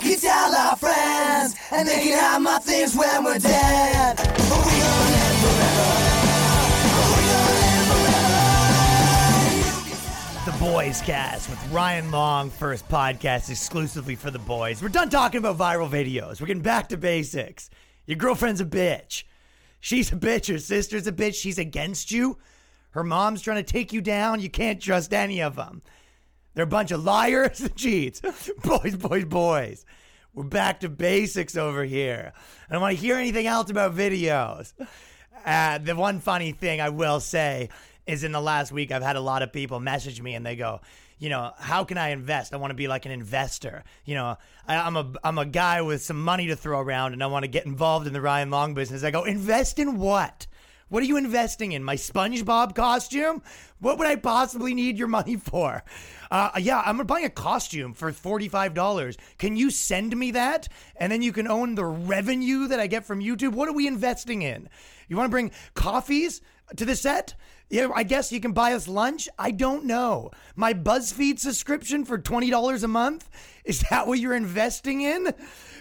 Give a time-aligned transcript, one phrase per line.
[0.00, 4.16] Can tell our friends, and they can have my things when we're dead.
[4.16, 6.08] But we gonna live forever.
[10.50, 14.80] The Boys Cast with Ryan Long, first podcast exclusively for the boys.
[14.80, 16.40] We're done talking about viral videos.
[16.40, 17.68] We're getting back to basics.
[18.06, 19.24] Your girlfriend's a bitch.
[19.80, 20.50] She's a bitch.
[20.50, 21.34] Her sister's a bitch.
[21.34, 22.38] She's against you.
[22.90, 24.40] Her mom's trying to take you down.
[24.40, 25.82] You can't trust any of them.
[26.58, 28.20] They're a bunch of liars and cheats.
[28.64, 29.86] boys, boys, boys.
[30.34, 32.32] We're back to basics over here.
[32.68, 34.72] I don't want to hear anything else about videos.
[35.46, 37.68] Uh, the one funny thing I will say
[38.08, 40.56] is in the last week, I've had a lot of people message me and they
[40.56, 40.80] go,
[41.20, 42.52] you know, how can I invest?
[42.52, 43.84] I want to be like an investor.
[44.04, 47.22] You know, I, I'm a I'm a guy with some money to throw around and
[47.22, 49.04] I want to get involved in the Ryan Long business.
[49.04, 50.48] I go, invest in what?
[50.88, 51.84] What are you investing in?
[51.84, 53.42] My SpongeBob costume?
[53.78, 55.84] What would I possibly need your money for?
[56.30, 59.16] Uh, yeah, I'm buying a costume for $45.
[59.36, 60.68] Can you send me that?
[60.96, 63.52] And then you can own the revenue that I get from YouTube.
[63.52, 64.68] What are we investing in?
[65.08, 66.40] You want to bring coffees
[66.76, 67.34] to the set?
[67.70, 69.28] Yeah, I guess you can buy us lunch.
[69.38, 70.30] I don't know.
[70.56, 73.28] My BuzzFeed subscription for $20 a month?
[73.64, 75.34] Is that what you're investing in?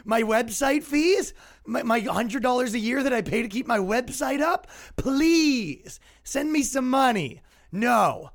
[0.03, 1.33] My website fees?
[1.67, 4.67] My, my $100 a year that I pay to keep my website up?
[4.95, 7.41] Please send me some money.
[7.71, 8.31] No.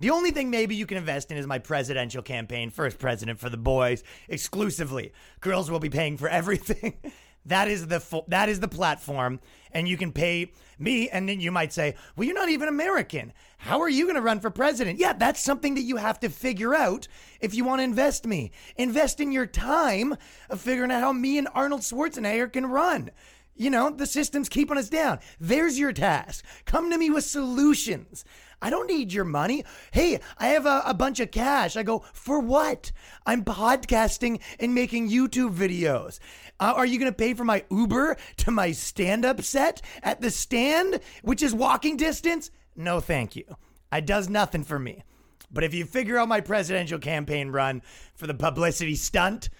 [0.00, 3.48] The only thing maybe you can invest in is my presidential campaign, first president for
[3.48, 5.12] the boys, exclusively.
[5.40, 6.94] Girls will be paying for everything.
[7.46, 9.40] That is the that is the platform,
[9.72, 11.08] and you can pay me.
[11.08, 13.32] And then you might say, "Well, you're not even American.
[13.58, 16.28] How are you going to run for president?" Yeah, that's something that you have to
[16.28, 17.08] figure out
[17.40, 18.52] if you want to invest me.
[18.76, 20.16] Invest in your time
[20.50, 23.10] of figuring out how me and Arnold Schwarzenegger can run.
[23.54, 25.18] You know, the system's keeping us down.
[25.38, 26.44] There's your task.
[26.64, 28.24] Come to me with solutions.
[28.62, 29.64] I don't need your money.
[29.90, 31.76] Hey, I have a, a, bunch of cash.
[31.76, 32.92] I go, for what?
[33.26, 36.20] I'm podcasting and making YouTube videos.
[36.60, 40.20] Uh, are you going to pay for my Uber to my stand up set at
[40.20, 42.52] the stand, which is walking distance?
[42.76, 43.44] No, thank you.
[43.92, 45.02] It does nothing for me.
[45.50, 47.82] But if you figure out my presidential campaign run
[48.14, 49.50] for the publicity stunt,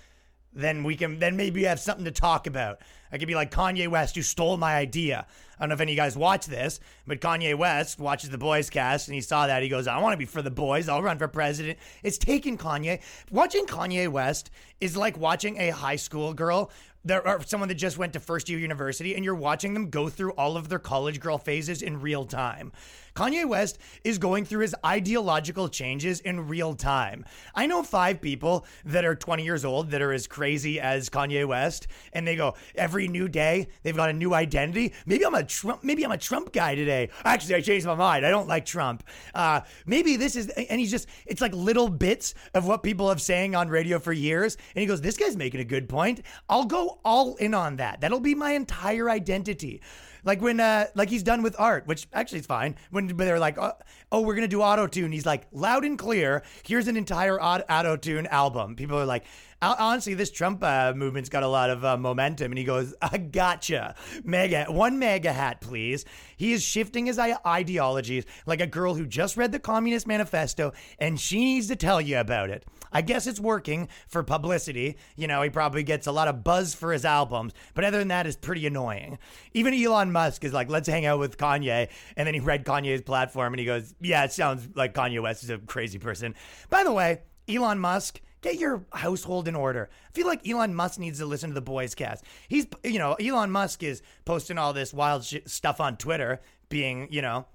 [0.54, 2.80] then we can then maybe you have something to talk about.
[3.10, 5.26] I could be like Kanye West who stole my idea.
[5.58, 8.38] I don't know if any of you guys watch this, but Kanye West watches the
[8.38, 9.62] boys cast and he saw that.
[9.62, 10.88] He goes, I want to be for the boys.
[10.88, 11.78] I'll run for president.
[12.02, 13.00] It's taken Kanye.
[13.30, 16.70] Watching Kanye West is like watching a high school girl
[17.10, 20.32] are someone that just went to first year university and you're watching them go through
[20.32, 22.72] all of their college girl phases in real time.
[23.14, 27.24] Kanye West is going through his ideological changes in real time.
[27.54, 31.46] I know five people that are 20 years old that are as crazy as Kanye
[31.46, 34.92] West, and they go every new day they've got a new identity.
[35.06, 35.84] Maybe I'm a Trump.
[35.84, 37.10] Maybe I'm a Trump guy today.
[37.24, 38.24] Actually, I changed my mind.
[38.24, 39.04] I don't like Trump.
[39.34, 43.20] Uh, maybe this is, and he's just it's like little bits of what people have
[43.20, 46.22] saying on radio for years, and he goes, "This guy's making a good point.
[46.48, 48.00] I'll go all in on that.
[48.00, 49.82] That'll be my entire identity."
[50.24, 52.76] Like when, uh, like he's done with art, which actually is fine.
[52.90, 53.72] When they're like, oh,
[54.10, 56.42] oh we're gonna do auto tune, he's like, loud and clear.
[56.64, 58.76] Here's an entire auto tune album.
[58.76, 59.24] People are like,
[59.62, 62.52] honestly, this Trump uh, movement's got a lot of uh, momentum.
[62.52, 63.94] And he goes, I gotcha.
[64.24, 66.04] MAGA, one MAGA hat, please.
[66.36, 71.20] He is shifting his ideologies like a girl who just read the Communist Manifesto and
[71.20, 72.64] she needs to tell you about it.
[72.92, 74.96] I guess it's working for publicity.
[75.16, 78.08] You know, he probably gets a lot of buzz for his albums, but other than
[78.08, 79.18] that, it's pretty annoying.
[79.54, 81.88] Even Elon Musk is like, let's hang out with Kanye.
[82.16, 85.42] And then he read Kanye's platform and he goes, yeah, it sounds like Kanye West
[85.42, 86.34] is a crazy person.
[86.68, 89.88] By the way, Elon Musk, get your household in order.
[90.08, 92.24] I feel like Elon Musk needs to listen to the boys cast.
[92.48, 97.08] He's, you know, Elon Musk is posting all this wild sh- stuff on Twitter, being,
[97.10, 97.46] you know,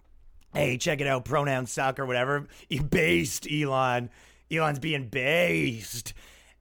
[0.53, 2.47] hey, check it out, pronouns suck or whatever.
[2.89, 4.09] Based Elon.
[4.51, 6.13] Elon's being based.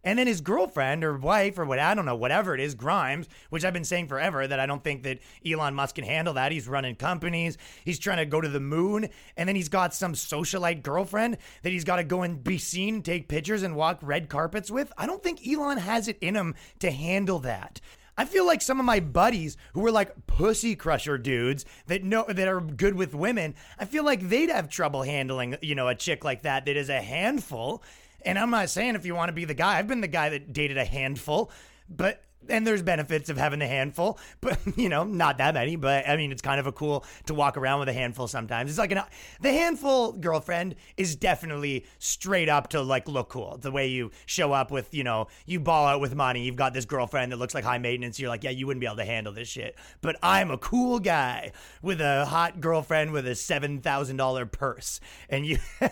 [0.07, 3.29] And then his girlfriend or wife or what I don't know, whatever it is, Grimes,
[3.51, 6.53] which I've been saying forever that I don't think that Elon Musk can handle that.
[6.53, 10.13] He's running companies, he's trying to go to the moon, and then he's got some
[10.13, 14.29] socialite girlfriend that he's got to go and be seen, take pictures, and walk red
[14.29, 14.93] carpets with.
[14.97, 17.81] I don't think Elon has it in him to handle that.
[18.17, 22.25] I feel like some of my buddies who were like pussy crusher dudes that know
[22.29, 25.97] that are good with women, I feel like they'd have trouble handling, you know, a
[25.97, 27.83] chick like that that is a handful.
[28.27, 30.31] And I'm not saying if you want to be the guy, I've been the guy
[30.31, 31.51] that dated a handful,
[31.89, 35.77] but and there's benefits of having a handful, but you know, not that many.
[35.77, 38.71] But I mean, it's kind of a cool to walk around with a handful sometimes.
[38.71, 39.03] It's like an
[39.41, 43.59] the handful girlfriend is definitely straight up to like look cool.
[43.59, 46.43] The way you show up with, you know, you ball out with money.
[46.43, 48.19] You've got this girlfriend that looks like high maintenance.
[48.19, 49.77] You're like, yeah, you wouldn't be able to handle this shit.
[50.01, 51.53] But I'm a cool guy
[51.83, 55.59] with a hot girlfriend with a seven thousand dollar purse, and you.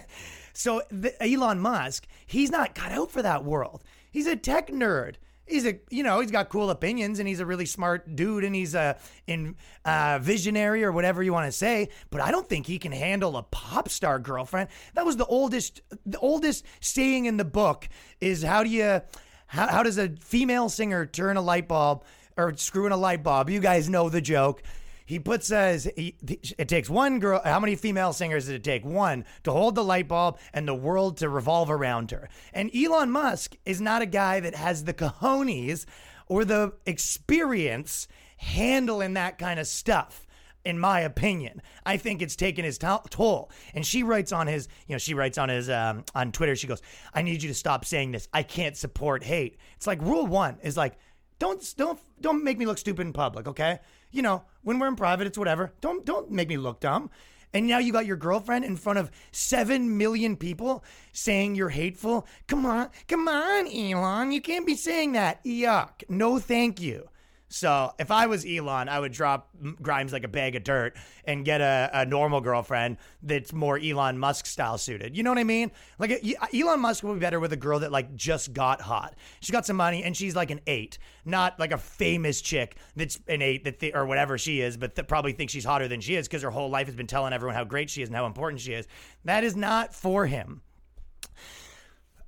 [0.54, 3.84] so the, Elon Musk, he's not cut out for that world
[4.14, 5.16] He's a tech nerd.
[5.44, 8.54] He's a, you know, he's got cool opinions and he's a really smart dude and
[8.54, 8.96] he's a
[9.26, 11.88] in uh, visionary or whatever you want to say.
[12.10, 14.68] But I don't think he can handle a pop star girlfriend.
[14.94, 17.88] That was the oldest, the oldest saying in the book
[18.20, 19.02] is how do you,
[19.48, 22.04] how, how does a female singer turn a light bulb
[22.36, 23.50] or screw in a light bulb?
[23.50, 24.62] You guys know the joke.
[25.06, 26.16] He puts says he,
[26.58, 27.40] it takes one girl.
[27.44, 28.84] How many female singers did it take?
[28.84, 32.28] One to hold the light bulb and the world to revolve around her.
[32.52, 35.84] And Elon Musk is not a guy that has the cojones
[36.26, 38.08] or the experience
[38.38, 40.26] handling that kind of stuff.
[40.64, 43.50] In my opinion, I think it's taken his toll.
[43.74, 46.56] And she writes on his, you know, she writes on his um, on Twitter.
[46.56, 46.80] She goes,
[47.12, 48.28] "I need you to stop saying this.
[48.32, 50.96] I can't support hate." It's like rule one is like,
[51.38, 53.80] don't don't don't make me look stupid in public, okay?
[54.14, 55.72] You know, when we're in private, it's whatever.
[55.80, 57.10] Don't don't make me look dumb.
[57.52, 62.26] And now you got your girlfriend in front of seven million people saying you're hateful.
[62.46, 64.30] Come on, come on, Elon.
[64.30, 65.44] You can't be saying that.
[65.44, 66.04] Yuck.
[66.08, 67.08] No, thank you.
[67.54, 69.48] So if I was Elon, I would drop
[69.80, 74.18] Grimes like a bag of dirt and get a, a normal girlfriend that's more Elon
[74.18, 75.16] Musk style suited.
[75.16, 75.70] You know what I mean?
[76.00, 76.20] Like
[76.52, 79.14] Elon Musk would be better with a girl that like just got hot.
[79.38, 83.20] She's got some money and she's like an eight, not like a famous chick that's
[83.28, 86.00] an eight that th- or whatever she is, but that probably thinks she's hotter than
[86.00, 88.16] she is because her whole life has been telling everyone how great she is and
[88.16, 88.88] how important she is.
[89.24, 90.62] That is not for him.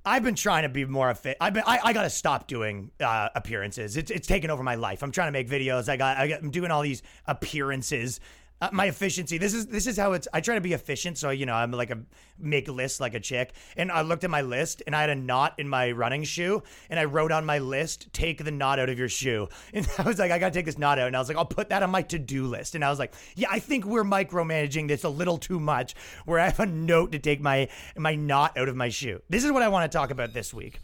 [0.07, 1.35] I've been trying to be more fit.
[1.41, 1.63] I've been.
[1.67, 3.97] I, I got to stop doing uh, appearances.
[3.97, 5.03] It's it's taken over my life.
[5.03, 5.89] I'm trying to make videos.
[5.89, 6.17] I got.
[6.17, 8.21] I got I'm doing all these appearances
[8.59, 9.37] uh, my efficiency.
[9.37, 10.27] This is this is how it's.
[10.33, 11.99] I try to be efficient, so you know I'm like a
[12.39, 13.53] make lists like a chick.
[13.75, 16.63] And I looked at my list, and I had a knot in my running shoe,
[16.89, 20.03] and I wrote on my list, "Take the knot out of your shoe." And I
[20.03, 21.83] was like, I gotta take this knot out, and I was like, I'll put that
[21.83, 22.73] on my to do list.
[22.73, 25.93] And I was like, Yeah, I think we're micromanaging this a little too much.
[26.25, 29.21] Where I have a note to take my my knot out of my shoe.
[29.29, 30.79] This is what I want to talk about this week.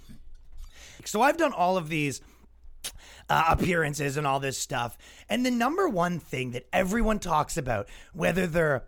[1.06, 2.22] So I've done all of these
[3.30, 4.98] uh, appearances and all this stuff.
[5.30, 8.84] And the number one thing that everyone talks about, whether they're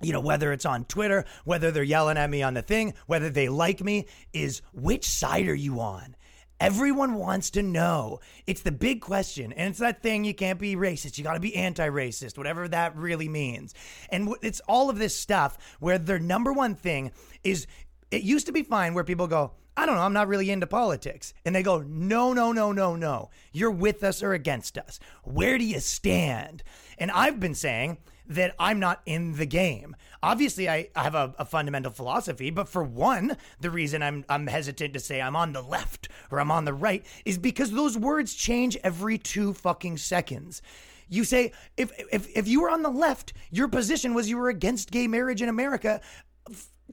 [0.00, 3.30] you know, whether it's on Twitter, whether they're yelling at me on the thing, whether
[3.30, 6.16] they like me, is which side are you on?
[6.58, 8.20] Everyone wants to know.
[8.46, 9.52] It's the big question.
[9.52, 11.18] And it's that thing you can't be racist.
[11.18, 13.74] You got to be anti racist, whatever that really means.
[14.10, 17.10] And it's all of this stuff where their number one thing
[17.42, 17.66] is
[18.12, 20.66] it used to be fine where people go, I don't know, I'm not really into
[20.66, 21.32] politics.
[21.44, 23.30] And they go, no, no, no, no, no.
[23.52, 25.00] You're with us or against us.
[25.24, 26.62] Where do you stand?
[26.98, 29.96] And I've been saying that I'm not in the game.
[30.22, 34.46] Obviously, I, I have a, a, fundamental philosophy, but for one, the reason I'm I'm
[34.46, 37.98] hesitant to say I'm on the left or I'm on the right is because those
[37.98, 40.62] words change every two fucking seconds.
[41.08, 44.48] You say if if if you were on the left, your position was you were
[44.48, 46.00] against gay marriage in America.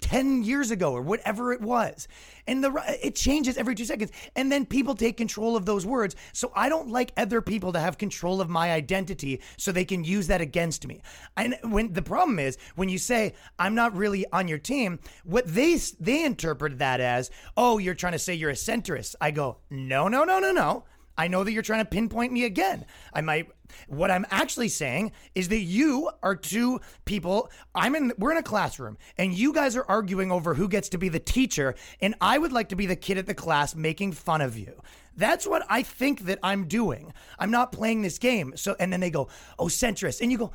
[0.02, 2.08] 10 years ago or whatever it was.
[2.48, 6.16] And the it changes every 2 seconds and then people take control of those words.
[6.34, 10.04] So I don't like other people to have control of my identity so they can
[10.04, 11.02] use that against me.
[11.38, 15.48] And when the problem is when you say I'm not really on your team, what
[15.48, 19.58] they they interpret that as, "Oh, you're trying to say you're a centrist." I go,
[19.70, 20.86] "No, no, no, no, no."
[21.20, 22.86] I know that you're trying to pinpoint me again.
[23.14, 23.50] I might
[23.88, 27.52] what I'm actually saying is that you are two people.
[27.76, 30.98] I'm in we're in a classroom and you guys are arguing over who gets to
[30.98, 34.14] be the teacher and I would like to be the kid at the class making
[34.14, 34.82] fun of you.
[35.18, 37.12] That's what I think that I'm doing.
[37.38, 38.54] I'm not playing this game.
[38.56, 39.28] So and then they go,
[39.60, 40.54] "Oh, centrist." And you go,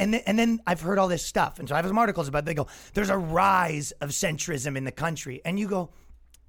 [0.00, 1.60] and then, and then I've heard all this stuff.
[1.60, 2.46] And so I have some articles about it.
[2.46, 5.42] They go, there's a rise of centrism in the country.
[5.44, 5.90] And you go,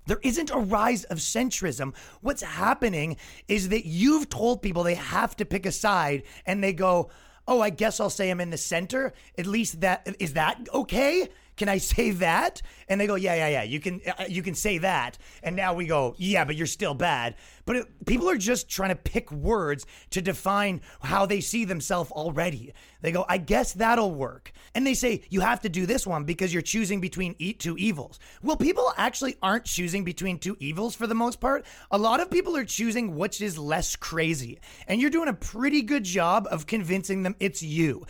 [0.08, 1.93] there isn't a rise of centrism.
[2.22, 3.17] What's happening
[3.48, 7.10] is that you've told people they have to pick a side and they go,
[7.48, 11.29] "Oh, I guess I'll say I'm in the center." At least that is that okay?
[11.62, 12.63] Can I say that?
[12.88, 13.62] And they go, yeah, yeah, yeah.
[13.62, 15.20] You can uh, you can say that.
[15.44, 17.36] And now we go, yeah, but you're still bad.
[17.65, 22.10] But it, people are just trying to pick words to define how they see themselves
[22.10, 22.74] already.
[23.01, 24.53] They go, I guess that'll work.
[24.74, 28.18] And they say you have to do this one because you're choosing between two evils.
[28.41, 31.63] Well, people actually aren't choosing between two evils for the most part.
[31.91, 34.60] A lot of people are choosing which is less crazy.
[34.88, 38.08] And you're doing a pretty good job of convincing them it's you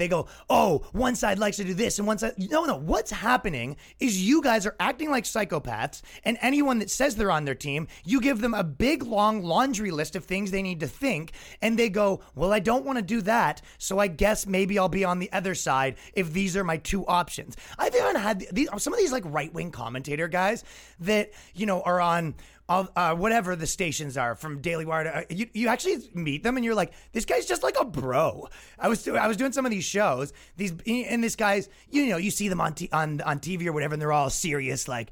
[0.00, 2.34] they go, oh, one side likes to do this and one side.
[2.38, 2.76] No, no.
[2.76, 7.44] What's happening is you guys are acting like psychopaths, and anyone that says they're on
[7.44, 10.86] their team, you give them a big, long laundry list of things they need to
[10.86, 14.78] think, and they go, well, I don't want to do that, so I guess maybe
[14.78, 17.56] I'll be on the other side if these are my two options.
[17.78, 20.64] I've even had these, some of these like right wing commentator guys
[21.00, 22.34] that, you know, are on
[22.70, 25.04] uh, whatever the stations are from Daily Wire.
[25.04, 27.84] To, uh, you, you actually meet them and you're like, this guy's just like a
[27.84, 28.48] bro.
[28.78, 30.32] I was I was doing some of these shows.
[30.56, 33.72] These and this guy's you know you see them on t- on on TV or
[33.72, 35.10] whatever, and they're all serious like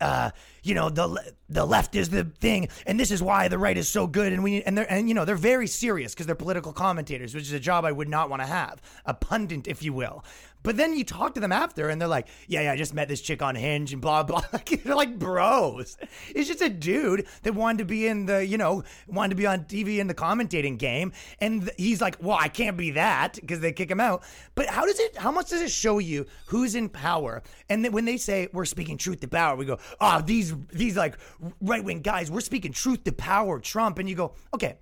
[0.00, 0.30] uh,
[0.62, 3.88] you know, the the left is the thing, and this is why the right is
[3.88, 6.72] so good, and we and they're and you know they're very serious because they're political
[6.72, 9.92] commentators, which is a job I would not want to have, a pundit, if you
[9.92, 10.24] will.
[10.62, 13.08] But then you talk to them after, and they're like, "Yeah, yeah, I just met
[13.08, 14.42] this chick on Hinge, and blah blah."
[14.84, 15.96] they're like bros.
[16.34, 19.46] It's just a dude that wanted to be in the, you know, wanted to be
[19.46, 23.60] on TV in the commentating game, and he's like, "Well, I can't be that because
[23.60, 24.22] they kick him out."
[24.54, 25.16] But how does it?
[25.16, 27.42] How much does it show you who's in power?
[27.70, 31.16] And when they say we're speaking truth to power, we go, "Oh, these these like
[31.60, 34.76] right wing guys, we're speaking truth to power, Trump," and you go, "Okay."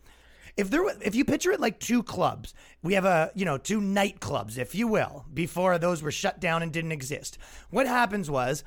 [0.59, 2.53] if there if you picture it like two clubs
[2.83, 6.63] we have a you know two nightclubs if you will before those were shut down
[6.63, 7.39] and didn't exist
[7.71, 8.65] what happens was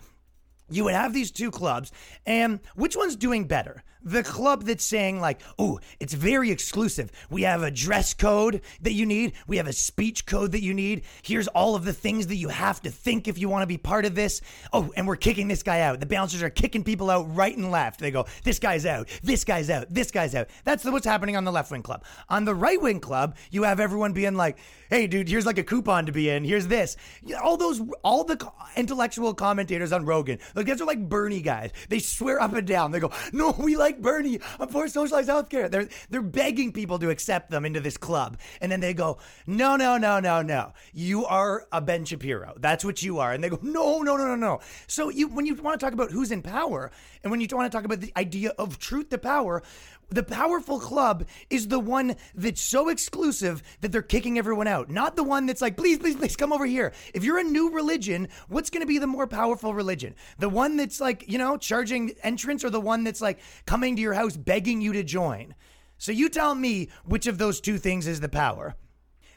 [0.71, 1.91] you would have these two clubs
[2.25, 3.83] and which one's doing better?
[4.03, 7.11] The club that's saying like oh it's very exclusive.
[7.29, 9.33] We have a dress code that you need.
[9.45, 11.03] We have a speech code that you need.
[11.21, 13.77] Here's all of the things that you have to think if you want to be
[13.77, 14.41] part of this.
[14.73, 15.99] Oh and we're kicking this guy out.
[15.99, 17.99] The bouncers are kicking people out right and left.
[17.99, 19.07] They go this guy's out.
[19.21, 19.85] This guy's out.
[19.89, 20.47] This guy's out.
[20.63, 22.03] That's what's happening on the left wing club.
[22.27, 24.57] On the right wing club you have everyone being like
[24.89, 26.43] hey dude here's like a coupon to be in.
[26.43, 26.97] Here's this.
[27.43, 31.71] All those all the intellectual commentators on rogan like guys are like bernie guys.
[31.89, 32.91] They swear up and down.
[32.91, 34.39] They go no we like bernie.
[34.59, 35.69] I'm for socialized healthcare.
[35.69, 38.37] They're they're begging people to accept them into this club.
[38.61, 40.73] And then they go no no no no no.
[40.93, 42.53] You are a ben shapiro.
[42.57, 43.33] That's what you are.
[43.33, 44.59] And they go no no no no no.
[44.87, 46.91] So you when you want to talk about who's in power
[47.23, 49.63] and when you want to talk about the idea of truth to power
[50.11, 55.15] the powerful club is the one that's so exclusive that they're kicking everyone out, not
[55.15, 56.93] the one that's like, please, please, please come over here.
[57.13, 60.15] If you're a new religion, what's going to be the more powerful religion?
[60.37, 64.01] The one that's like, you know, charging entrance or the one that's like coming to
[64.01, 65.55] your house begging you to join?
[65.97, 68.75] So you tell me which of those two things is the power.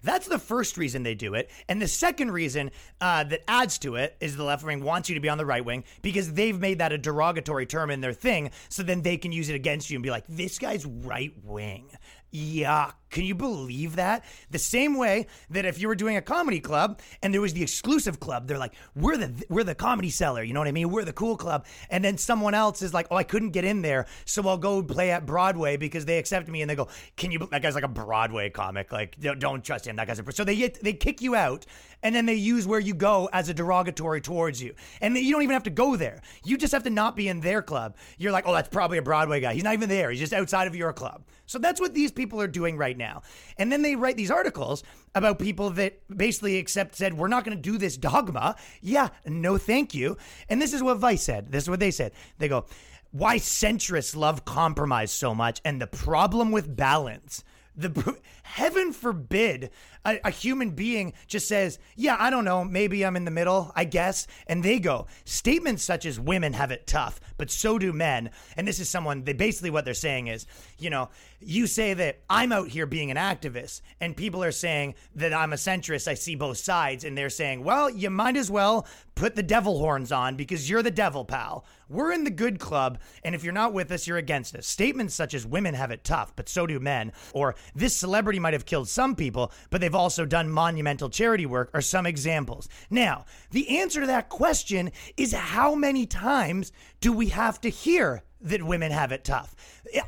[0.05, 1.51] That's the first reason they do it.
[1.69, 2.71] And the second reason
[3.01, 5.47] uh, that adds to it is the left wing wants you to be on the
[5.47, 8.51] right wing because they've made that a derogatory term in their thing.
[8.69, 11.91] So then they can use it against you and be like, this guy's right wing.
[12.35, 12.95] Yuck.
[13.11, 14.25] Can you believe that?
[14.51, 17.63] The same way that if you were doing a comedy club and there was the
[17.63, 20.91] exclusive club, they're like, "We're the we're the Comedy Cellar." You know what I mean?
[20.91, 21.65] We're the cool club.
[21.91, 24.83] And then someone else is like, "Oh, I couldn't get in there, so I'll go
[24.83, 27.85] play at Broadway because they accept me." And they go, "Can you?" That guy's like
[27.85, 28.91] a Broadway comic.
[28.91, 29.95] Like, don't- don't trust him.
[29.95, 30.33] That guy's a.
[30.33, 31.67] So they get, they kick you out,
[32.03, 34.75] and then they use where you go as a derogatory towards you.
[35.01, 36.21] And you don't even have to go there.
[36.45, 37.97] You just have to not be in their club.
[38.19, 39.55] You're like, "Oh, that's probably a Broadway guy.
[39.55, 40.11] He's not even there.
[40.11, 43.23] He's just outside of your club." So that's what these people are doing right now.
[43.59, 44.83] And then they write these articles
[45.15, 48.57] about people that basically accept said, we're not going to do this dogma.
[48.81, 50.17] Yeah, no, thank you.
[50.49, 51.53] And this is what Vice said.
[51.53, 52.13] This is what they said.
[52.39, 52.67] They go,
[53.15, 57.45] why centrists love compromise so much and the problem with balance.
[57.77, 59.71] The heaven forbid
[60.05, 63.73] a, a human being just says, "Yeah, I don't know, maybe I'm in the middle,
[63.75, 67.93] I guess," and they go statements such as "women have it tough, but so do
[67.93, 69.25] men." And this is someone.
[69.25, 70.47] They basically what they're saying is,
[70.79, 71.09] you know,
[71.47, 75.53] you say that I'm out here being an activist, and people are saying that I'm
[75.53, 76.09] a centrist.
[76.09, 79.79] I see both sides, and they're saying, "Well, you might as well put the devil
[79.79, 83.53] horns on because you're the devil, pal." We're in the good club, and if you're
[83.53, 84.67] not with us, you're against us.
[84.67, 88.55] Statements such as women have it tough, but so do men, or this celebrity might
[88.55, 92.69] have killed some people, but they've also done monumental charity work, are some examples.
[92.91, 98.23] Now, the answer to that question is how many times do we have to hear
[98.45, 99.55] that women have it tough.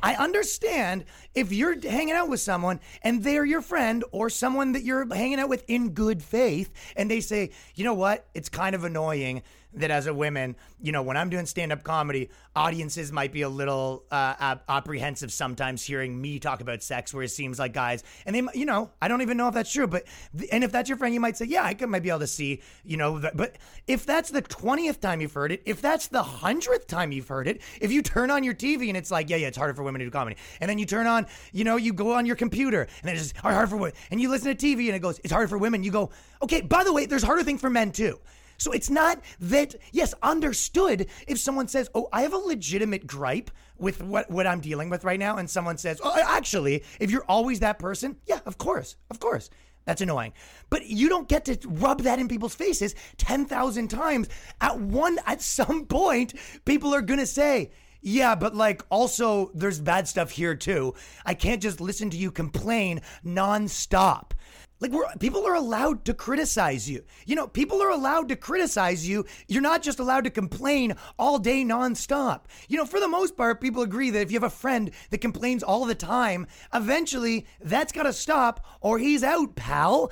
[0.01, 1.05] I understand
[1.35, 5.39] if you're hanging out with someone and they're your friend or someone that you're hanging
[5.39, 9.43] out with in good faith, and they say, you know what, it's kind of annoying
[9.79, 13.41] that as a woman, you know, when I'm doing stand up comedy, audiences might be
[13.43, 17.73] a little uh, ap- apprehensive sometimes hearing me talk about sex, where it seems like
[17.73, 20.03] guys, and they, you know, I don't even know if that's true, but,
[20.51, 22.27] and if that's your friend, you might say, yeah, I could, might be able to
[22.27, 23.57] see, you know, but
[23.87, 27.47] if that's the 20th time you've heard it, if that's the 100th time you've heard
[27.47, 29.83] it, if you turn on your TV and it's like, yeah, yeah, it's harder for
[29.83, 32.35] women to do comedy, and then you turn on, you know, you go on your
[32.35, 35.19] computer and it's just hard, for women, and you listen to TV and it goes,
[35.23, 36.09] it's harder for women, you go,
[36.41, 38.19] okay, by the way, there's harder thing for men too.
[38.57, 43.51] So it's not that, yes, understood if someone says, oh, I have a legitimate gripe
[43.77, 47.25] with what, what I'm dealing with right now, and someone says, oh, actually, if you're
[47.27, 49.49] always that person, yeah, of course, of course.
[49.85, 50.33] That's annoying.
[50.69, 54.27] But you don't get to rub that in people's faces 10,000 times.
[54.59, 56.33] At one, at some point,
[56.65, 57.71] people are going to say,
[58.01, 60.93] yeah, but like also there's bad stuff here too.
[61.25, 64.31] I can't just listen to you complain nonstop.
[64.79, 67.03] Like people are allowed to criticize you.
[67.25, 69.25] You know, people are allowed to criticize you.
[69.47, 72.41] You're not just allowed to complain all day nonstop.
[72.67, 75.19] You know, for the most part, people agree that if you have a friend that
[75.19, 80.11] complains all the time, eventually that's got to stop or he's out, pal.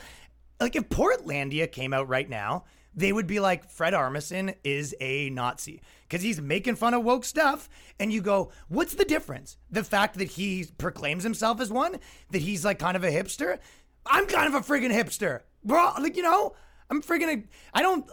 [0.60, 2.64] Like if Portlandia came out right now
[2.96, 7.26] they would be like, Fred Armisen is a Nazi because he's making fun of woke
[7.26, 7.70] stuff.
[8.00, 9.58] And you go, what's the difference?
[9.70, 11.98] The fact that he proclaims himself as one,
[12.32, 13.60] that he's like kind of a hipster.
[14.06, 15.92] I'm kind of a friggin' hipster, bro.
[16.00, 16.56] Like, you know,
[16.90, 18.06] I'm friggin', I don't,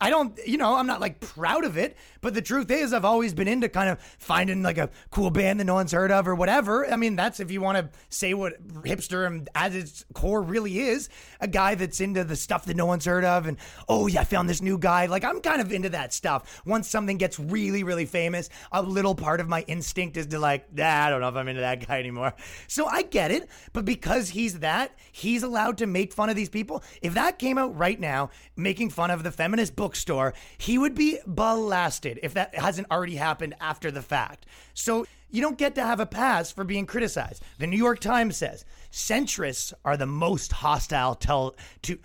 [0.00, 3.04] I don't, you know, I'm not like proud of it, but the truth is, I've
[3.04, 6.26] always been into kind of finding like a cool band that no one's heard of
[6.26, 6.90] or whatever.
[6.90, 11.08] I mean, that's if you want to say what hipster at its core really is
[11.40, 13.46] a guy that's into the stuff that no one's heard of.
[13.46, 15.06] And oh, yeah, I found this new guy.
[15.06, 16.62] Like, I'm kind of into that stuff.
[16.64, 20.72] Once something gets really, really famous, a little part of my instinct is to like,
[20.72, 22.32] nah, I don't know if I'm into that guy anymore.
[22.68, 23.48] So I get it.
[23.72, 26.82] But because he's that, he's allowed to make fun of these people.
[27.02, 30.94] If that came out right now, making fun of the feminist book bookstore, he would
[30.94, 34.46] be blasted if that hasn't already happened after the fact.
[34.72, 37.42] So you don't get to have a pass for being criticized.
[37.58, 41.98] The New York Times says centrists are the most hostile to, to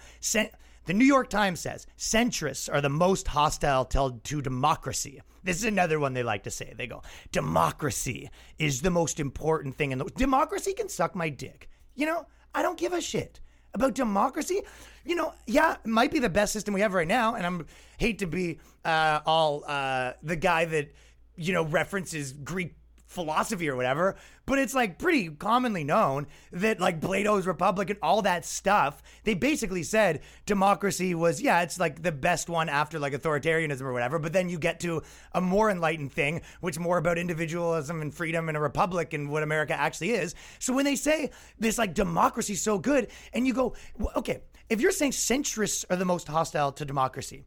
[0.87, 5.21] the New York Times says centrists are the most hostile to, to democracy.
[5.43, 6.73] This is another one they like to say.
[6.75, 11.69] They go, democracy is the most important thing in the democracy can suck my dick.
[11.93, 12.25] You know,
[12.55, 13.41] I don't give a shit
[13.75, 14.61] about democracy.
[15.05, 17.67] You know, yeah, it might be the best system we have right now, and I'm
[17.99, 20.91] hate to be uh, all uh, the guy that
[21.35, 27.01] you know references Greek philosophy or whatever, but it's like pretty commonly known that like
[27.01, 32.11] Plato's Republic and all that stuff, they basically said democracy was, yeah, it's like the
[32.11, 34.19] best one after like authoritarianism or whatever.
[34.19, 35.01] But then you get to
[35.33, 39.43] a more enlightened thing, which more about individualism and freedom and a republic and what
[39.43, 40.35] America actually is.
[40.59, 43.75] So when they say this like democracy is so good, and you go,
[44.15, 47.45] okay, if you're saying centrists are the most hostile to democracy,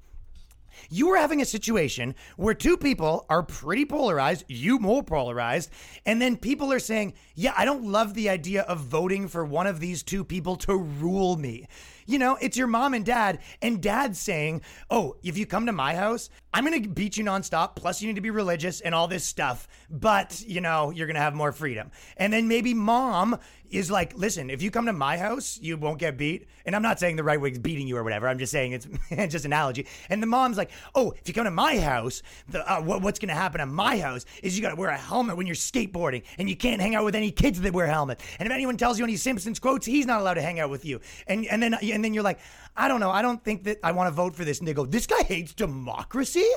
[0.90, 5.70] you are having a situation where two people are pretty polarized, you more polarized,
[6.06, 9.66] and then people are saying, Yeah, I don't love the idea of voting for one
[9.66, 11.66] of these two people to rule me.
[12.08, 15.72] You know, it's your mom and dad, and dad's saying, Oh, if you come to
[15.72, 17.76] my house, I'm going to beat you nonstop.
[17.76, 19.68] Plus, you need to be religious and all this stuff.
[19.90, 21.90] But, you know, you're going to have more freedom.
[22.16, 23.38] And then maybe mom
[23.70, 26.48] is like, listen, if you come to my house, you won't get beat.
[26.64, 28.26] And I'm not saying the right is beating you or whatever.
[28.26, 28.88] I'm just saying it's
[29.32, 29.86] just analogy.
[30.08, 33.18] And the mom's like, oh, if you come to my house, the, uh, what, what's
[33.18, 35.56] going to happen at my house is you got to wear a helmet when you're
[35.56, 38.24] skateboarding and you can't hang out with any kids that wear helmets.
[38.38, 40.84] And if anyone tells you any Simpsons quotes, he's not allowed to hang out with
[40.86, 41.00] you.
[41.26, 42.40] And, and then, then you're like,
[42.76, 43.10] I don't know.
[43.10, 44.58] I don't think that I want to vote for this.
[44.58, 46.48] And they go, this guy hates democracy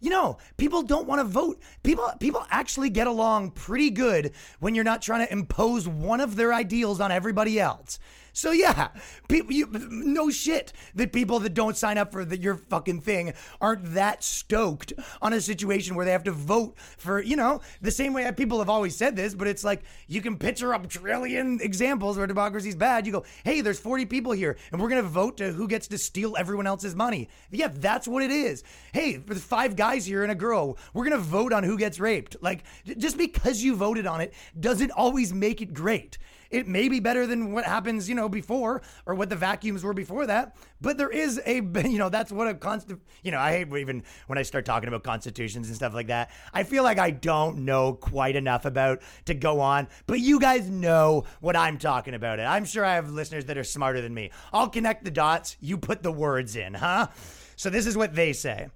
[0.00, 1.60] you know, people don't want to vote.
[1.82, 6.36] People people actually get along pretty good when you're not trying to impose one of
[6.36, 7.98] their ideals on everybody else.
[8.38, 8.90] So yeah,
[9.26, 13.34] people, you, no shit that people that don't sign up for the, your fucking thing
[13.60, 17.90] aren't that stoked on a situation where they have to vote for, you know, the
[17.90, 21.58] same way people have always said this, but it's like you can picture up trillion
[21.60, 23.06] examples where democracy's bad.
[23.06, 25.98] You go, hey, there's 40 people here, and we're gonna vote to who gets to
[25.98, 27.28] steal everyone else's money.
[27.50, 28.62] Yeah, that's what it is.
[28.92, 30.78] Hey, there's five guys here and a girl.
[30.94, 32.36] We're gonna vote on who gets raped.
[32.40, 36.18] Like, just because you voted on it doesn't always make it great.
[36.50, 39.92] It may be better than what happens, you know, before or what the vacuums were
[39.92, 40.56] before that.
[40.80, 44.02] But there is a, you know, that's what a constant, you know, I hate even
[44.26, 46.30] when I start talking about constitutions and stuff like that.
[46.54, 50.70] I feel like I don't know quite enough about to go on, but you guys
[50.70, 52.38] know what I'm talking about.
[52.38, 52.44] It.
[52.44, 54.30] I'm sure I have listeners that are smarter than me.
[54.52, 55.56] I'll connect the dots.
[55.60, 57.08] You put the words in, huh?
[57.56, 58.68] So this is what they say.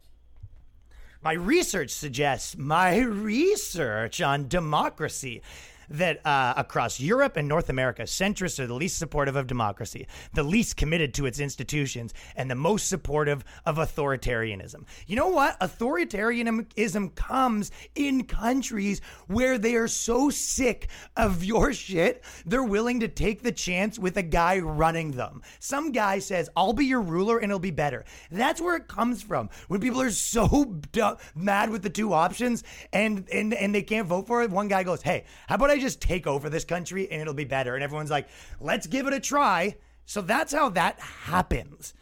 [1.23, 5.41] My research suggests my research on democracy
[5.89, 10.43] that uh, across Europe and North America, centrists are the least supportive of democracy, the
[10.43, 14.85] least committed to its institutions, and the most supportive of authoritarianism.
[15.07, 15.59] You know what?
[15.61, 23.09] Authoritarianism comes in countries where they are so sick of your shit, they're willing to
[23.09, 25.43] take the chance with a guy running them.
[25.59, 28.05] Some guy says, I'll be your ruler and it'll be better.
[28.31, 29.51] That's where it comes from.
[29.69, 30.81] When people are so
[31.35, 34.83] mad with the two options and, and, and they can't vote for it, one guy
[34.83, 37.75] goes, Hey, how about I just take over this country and it'll be better?
[37.75, 38.29] And everyone's like,
[38.61, 39.77] let's give it a try.
[40.07, 41.95] So that's how that happens.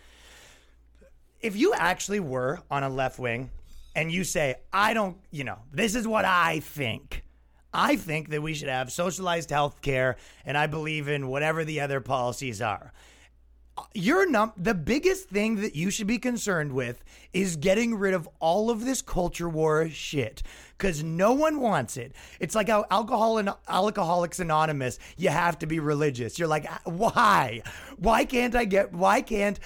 [1.40, 3.50] If you actually were on a left wing
[3.94, 7.24] and you say, I don't, you know, this is what I think.
[7.72, 11.80] I think that we should have socialized health care and I believe in whatever the
[11.80, 12.92] other policies are.
[13.94, 17.02] Your num the biggest thing that you should be concerned with
[17.33, 20.43] is getting rid of all of this culture war shit
[20.81, 22.12] because no one wants it.
[22.40, 26.38] It's like how alcohol and Alcoholics Anonymous, you have to be religious.
[26.38, 27.62] You're like, why?
[27.99, 29.61] Why can't I get, why can't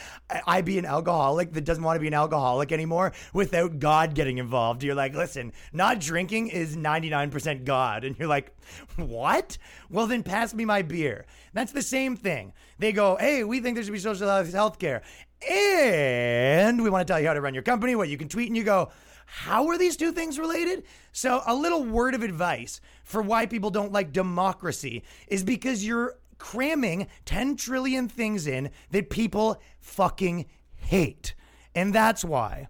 [0.44, 4.38] I be an alcoholic that doesn't want to be an alcoholic anymore without God getting
[4.38, 4.82] involved?
[4.82, 8.02] You're like, listen, not drinking is 99% God.
[8.02, 8.52] And you're like,
[8.96, 9.56] what?
[9.88, 11.26] Well, then pass me my beer.
[11.52, 12.52] That's the same thing.
[12.80, 15.02] They go, hey, we think there should be social health care.
[15.50, 18.48] And we want to tell you how to run your company, what you can tweet,
[18.48, 18.90] and you go,
[19.26, 20.84] how are these two things related?
[21.12, 26.16] So, a little word of advice for why people don't like democracy is because you're
[26.38, 31.34] cramming 10 trillion things in that people fucking hate.
[31.74, 32.68] And that's why.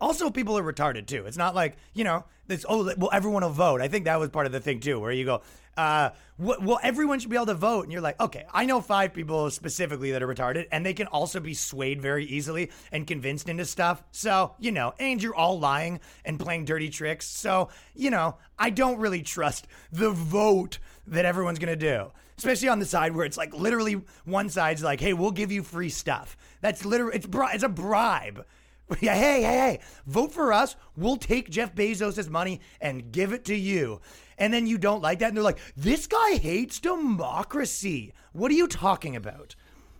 [0.00, 1.24] Also, people are retarded too.
[1.26, 3.80] It's not like, you know, this, oh, well, everyone will vote.
[3.80, 5.42] I think that was part of the thing too, where you go,
[5.76, 7.82] uh, well, everyone should be able to vote.
[7.82, 11.06] And you're like, okay, I know five people specifically that are retarded, and they can
[11.06, 14.02] also be swayed very easily and convinced into stuff.
[14.10, 17.26] So, you know, and you're all lying and playing dirty tricks.
[17.26, 22.78] So, you know, I don't really trust the vote that everyone's to do, especially on
[22.78, 26.36] the side where it's like literally one side's like, hey, we'll give you free stuff.
[26.60, 28.44] That's literally, it's, bri- it's a bribe.
[29.00, 30.76] Yeah, hey, hey, hey, vote for us.
[30.96, 34.00] We'll take Jeff Bezos' money and give it to you.
[34.38, 35.28] And then you don't like that.
[35.28, 38.12] And they're like, this guy hates democracy.
[38.32, 39.56] What are you talking about?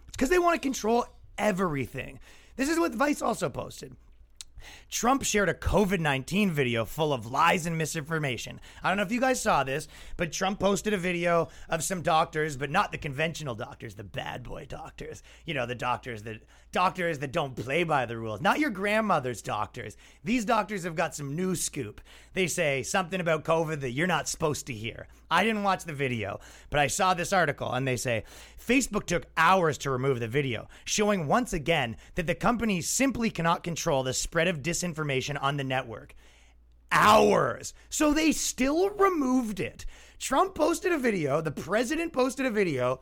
[0.07, 2.21] It's because they want to control everything.
[2.57, 3.97] This is what Vice also posted.
[4.91, 8.61] Trump shared a COVID 19 video full of lies and misinformation.
[8.83, 12.03] I don't know if you guys saw this, but Trump posted a video of some
[12.03, 15.23] doctors, but not the conventional doctors, the bad boy doctors.
[15.45, 16.43] You know, the doctors that
[16.77, 19.97] doctors that don't play by the rules, not your grandmother's doctors.
[20.25, 22.03] These doctors have got some new scoop.
[22.35, 25.09] They say something about COVID that you're not supposed to hear.
[25.31, 28.25] I didn't watch the video, but I saw this article and they say
[28.63, 33.65] Facebook took hours to remove the video, showing once again that the company simply cannot
[33.65, 36.15] control the spread of disinformation on the network.
[36.93, 37.73] Hours.
[37.89, 39.87] So they still removed it.
[40.19, 43.01] Trump posted a video, the president posted a video.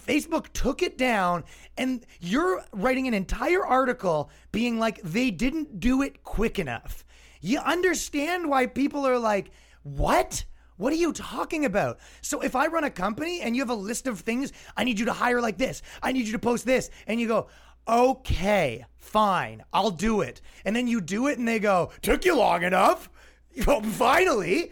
[0.00, 1.44] Facebook took it down,
[1.76, 7.04] and you're writing an entire article being like, they didn't do it quick enough.
[7.40, 9.50] You understand why people are like,
[9.82, 10.44] what?
[10.76, 11.98] What are you talking about?
[12.22, 14.98] So if I run a company and you have a list of things, I need
[14.98, 17.48] you to hire like this, I need you to post this, and you go,
[17.86, 20.40] okay, fine, I'll do it.
[20.64, 23.10] And then you do it and they go, took you long enough.
[23.66, 24.70] Well, finally,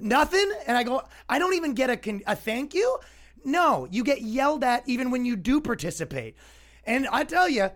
[0.00, 0.50] nothing.
[0.66, 2.98] And I go, I don't even get a, a thank you.
[3.46, 6.36] No, you get yelled at even when you do participate.
[6.84, 7.70] And I tell you,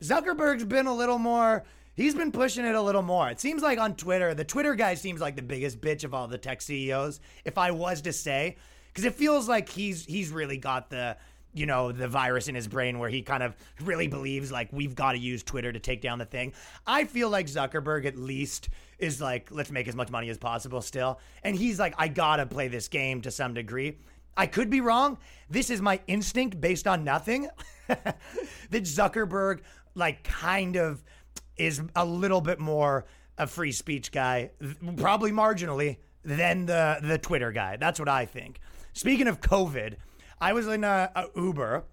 [0.00, 1.64] Zuckerberg's been a little more
[1.96, 3.28] he's been pushing it a little more.
[3.28, 6.28] It seems like on Twitter, the Twitter guy seems like the biggest bitch of all
[6.28, 8.56] the tech CEOs, if I was to say,
[8.88, 11.16] because it feels like he's he's really got the
[11.52, 14.94] you know the virus in his brain where he kind of really believes like we've
[14.94, 16.52] got to use Twitter to take down the thing.
[16.86, 20.82] I feel like Zuckerberg at least is like let's make as much money as possible
[20.82, 23.96] still, and he's like I gotta play this game to some degree.
[24.36, 25.18] I could be wrong.
[25.48, 27.48] This is my instinct based on nothing.
[27.88, 28.18] that
[28.72, 29.60] Zuckerberg
[29.94, 31.02] like kind of
[31.56, 33.06] is a little bit more
[33.38, 34.50] a free speech guy,
[34.96, 37.76] probably marginally, than the the Twitter guy.
[37.76, 38.60] That's what I think.
[38.92, 39.96] Speaking of COVID,
[40.40, 41.84] I was in a, a Uber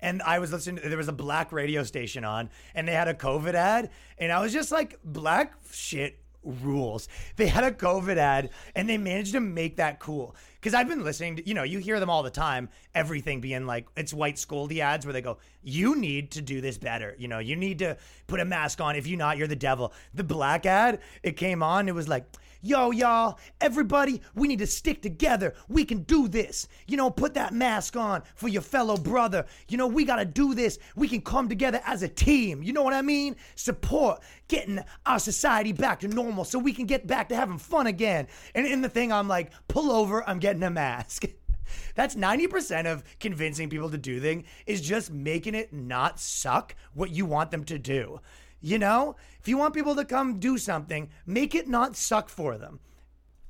[0.00, 0.82] and I was listening.
[0.84, 4.40] There was a black radio station on, and they had a COVID ad, and I
[4.40, 9.40] was just like, "Black shit rules." They had a COVID ad, and they managed to
[9.40, 10.34] make that cool.
[10.54, 12.68] Because I've been listening to, you know, you hear them all the time.
[12.94, 16.78] Everything being like, it's white scoldy ads where they go, "You need to do this
[16.78, 18.96] better." You know, you need to put a mask on.
[18.96, 19.92] If you not, you're the devil.
[20.14, 21.88] The black ad, it came on.
[21.88, 22.24] It was like
[22.62, 25.54] Yo, y'all, everybody, we need to stick together.
[25.68, 26.68] We can do this.
[26.86, 29.46] You know, put that mask on for your fellow brother.
[29.68, 30.78] You know, we got to do this.
[30.94, 32.62] We can come together as a team.
[32.62, 33.36] You know what I mean?
[33.54, 37.86] Support getting our society back to normal so we can get back to having fun
[37.86, 38.28] again.
[38.54, 41.24] And in the thing, I'm like, pull over, I'm getting a mask.
[41.94, 47.10] That's 90% of convincing people to do thing is just making it not suck what
[47.10, 48.20] you want them to do.
[48.66, 52.58] You know, if you want people to come do something, make it not suck for
[52.58, 52.80] them.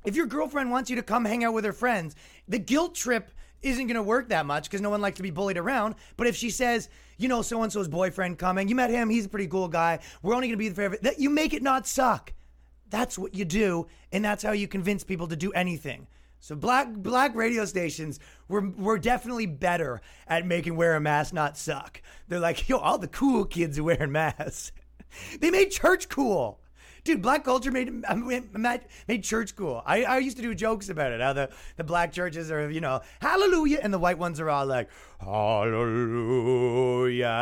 [0.05, 2.15] If your girlfriend wants you to come hang out with her friends,
[2.47, 3.31] the guilt trip
[3.63, 5.95] isn't going to work that much because no one likes to be bullied around.
[6.17, 9.25] But if she says, you know, so and so's boyfriend coming, you met him, he's
[9.25, 11.63] a pretty cool guy, we're only going to be there forever, that you make it
[11.63, 12.31] not suck.
[12.91, 16.05] That's what you do, and that's how you convince people to do anything.
[16.41, 21.57] So black black radio stations were were definitely better at making wear a mask not
[21.57, 22.03] suck.
[22.27, 24.71] They're like, yo, all the cool kids are wearing masks.
[25.39, 26.59] They made church cool.
[27.03, 28.03] Dude, black culture made
[29.07, 29.81] made church cool.
[29.85, 31.21] I, I used to do jokes about it.
[31.21, 34.65] How the, the black churches are, you know, hallelujah, and the white ones are all
[34.65, 34.89] like,
[35.21, 36.27] hallelujah.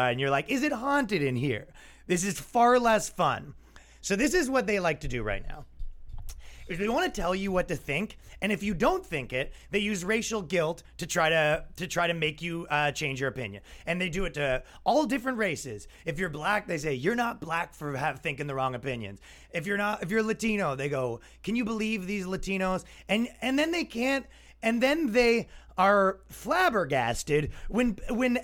[0.09, 1.67] And you're like, is it haunted in here?
[2.05, 3.55] This is far less fun.
[4.01, 5.65] So this is what they like to do right now.
[6.67, 9.53] Is they want to tell you what to think, and if you don't think it,
[9.69, 13.29] they use racial guilt to try to to try to make you uh, change your
[13.29, 13.61] opinion.
[13.85, 15.87] And they do it to all different races.
[16.05, 19.19] If you're black, they say you're not black for have, thinking the wrong opinions.
[19.53, 23.59] If you're not, if you're Latino, they go, "Can you believe these Latinos?" And and
[23.59, 24.25] then they can't,
[24.63, 25.47] and then they
[25.77, 28.39] are flabbergasted when when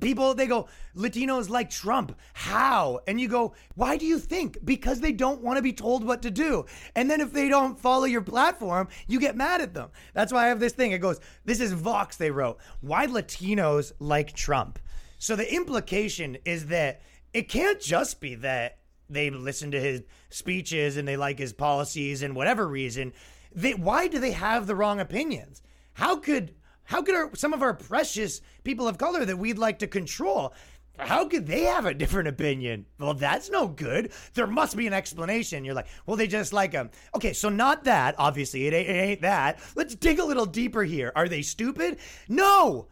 [0.00, 2.16] people they go latinos like trump.
[2.32, 3.00] How?
[3.06, 4.58] And you go why do you think?
[4.64, 6.66] Because they don't want to be told what to do.
[6.94, 9.90] And then if they don't follow your platform you get mad at them.
[10.14, 13.92] That's why i have this thing it goes this is vox they wrote why latinos
[13.98, 14.78] like trump?
[15.18, 18.78] So the implication is that it can't just be that
[19.10, 23.12] they listen to his speeches and they like his policies and whatever reason.
[23.54, 25.62] They, why do they have the wrong opinions?
[25.94, 26.54] How could
[26.88, 30.54] how could our, some of our precious people of color that we'd like to control,
[30.98, 32.86] how could they have a different opinion?
[32.98, 34.10] Well, that's no good.
[34.32, 35.66] There must be an explanation.
[35.66, 36.90] You're like, well, they just like them.
[37.14, 38.14] Okay, so not that.
[38.16, 39.60] Obviously, it ain't, it ain't that.
[39.76, 41.12] Let's dig a little deeper here.
[41.14, 41.98] Are they stupid?
[42.26, 42.88] No.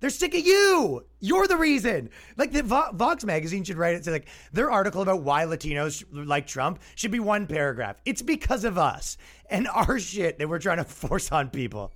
[0.00, 1.06] They're sick of you.
[1.20, 2.10] You're the reason.
[2.36, 4.04] Like the Vo- Vox magazine should write it.
[4.04, 7.96] Say like their article about why Latinos like Trump should be one paragraph.
[8.04, 9.16] It's because of us
[9.48, 11.92] and our shit that we're trying to force on people.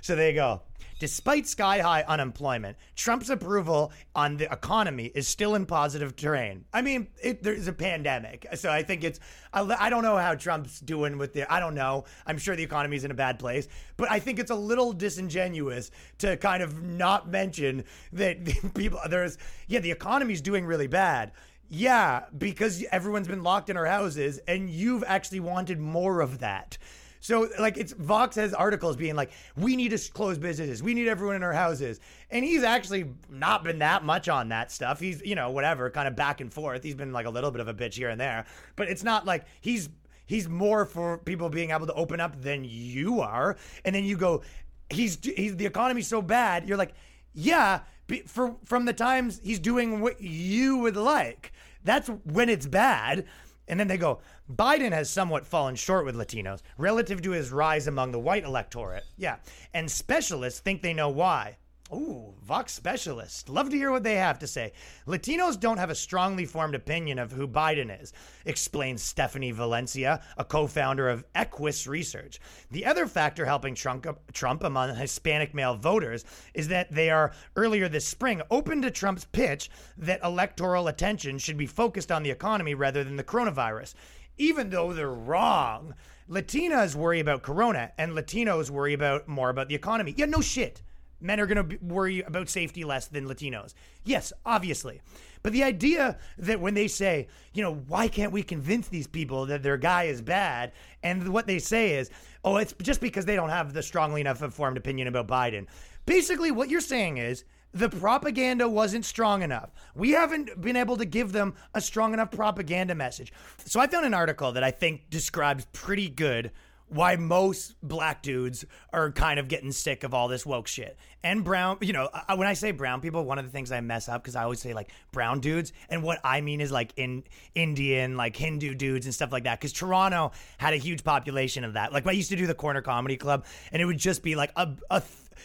[0.00, 0.62] So there you go.
[1.00, 6.66] Despite sky high unemployment, Trump's approval on the economy is still in positive terrain.
[6.74, 8.46] I mean, it, there's a pandemic.
[8.56, 9.18] So I think it's,
[9.50, 12.04] I, I don't know how Trump's doing with the, I don't know.
[12.26, 15.90] I'm sure the economy's in a bad place, but I think it's a little disingenuous
[16.18, 21.32] to kind of not mention that people, there's, yeah, the economy's doing really bad.
[21.70, 26.76] Yeah, because everyone's been locked in our houses and you've actually wanted more of that.
[27.20, 31.06] So like it's Vox has articles being like, we need to close businesses, we need
[31.06, 34.98] everyone in our houses, and he's actually not been that much on that stuff.
[34.98, 36.82] He's you know whatever, kind of back and forth.
[36.82, 39.26] He's been like a little bit of a bitch here and there, but it's not
[39.26, 39.90] like he's
[40.26, 43.56] he's more for people being able to open up than you are.
[43.84, 44.42] And then you go,
[44.88, 46.68] he's he's the economy's so bad.
[46.68, 46.94] You're like,
[47.34, 47.80] yeah,
[48.26, 51.52] for from the times he's doing what you would like.
[51.84, 53.26] That's when it's bad.
[53.66, 57.86] And then they go, Biden has somewhat fallen short with Latinos relative to his rise
[57.86, 59.04] among the white electorate.
[59.16, 59.36] Yeah.
[59.72, 61.56] And specialists think they know why.
[61.92, 63.48] Ooh, Vox specialists.
[63.48, 64.72] Love to hear what they have to say.
[65.08, 68.12] Latinos don't have a strongly formed opinion of who Biden is,
[68.44, 72.38] explains Stephanie Valencia, a co founder of Equis Research.
[72.70, 77.88] The other factor helping Trump, Trump among Hispanic male voters is that they are, earlier
[77.88, 82.74] this spring, open to Trump's pitch that electoral attention should be focused on the economy
[82.74, 83.94] rather than the coronavirus.
[84.40, 85.94] Even though they're wrong,
[86.28, 90.14] Latinas worry about corona and Latinos worry about more about the economy.
[90.16, 90.82] Yeah, no shit
[91.20, 93.74] men are going to worry about safety less than Latinos.
[94.04, 95.00] Yes, obviously.
[95.42, 99.46] But the idea that when they say, you know, why can't we convince these people
[99.46, 100.72] that their guy is bad?
[101.02, 102.10] And what they say is,
[102.44, 105.66] oh, it's just because they don't have the strongly enough informed opinion about Biden.
[106.06, 109.70] Basically, what you're saying is, the propaganda wasn't strong enough.
[109.94, 113.32] We haven't been able to give them a strong enough propaganda message.
[113.64, 116.50] So I found an article that I think describes pretty good
[116.90, 120.98] why most black dudes are kind of getting sick of all this woke shit.
[121.22, 124.08] And brown, you know, when I say brown people, one of the things I mess
[124.08, 127.22] up because I always say like brown dudes, and what I mean is like in
[127.54, 129.60] Indian, like Hindu dudes and stuff like that.
[129.60, 131.92] Because Toronto had a huge population of that.
[131.92, 134.50] Like I used to do the Corner Comedy Club, and it would just be like
[134.56, 135.00] a, a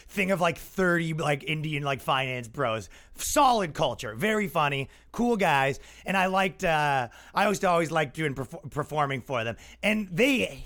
[0.08, 2.88] thing of like 30 like Indian like finance bros.
[3.16, 8.34] Solid culture, very funny, cool guys, and I liked uh I to always like doing
[8.34, 9.56] perf- performing for them.
[9.82, 10.64] And they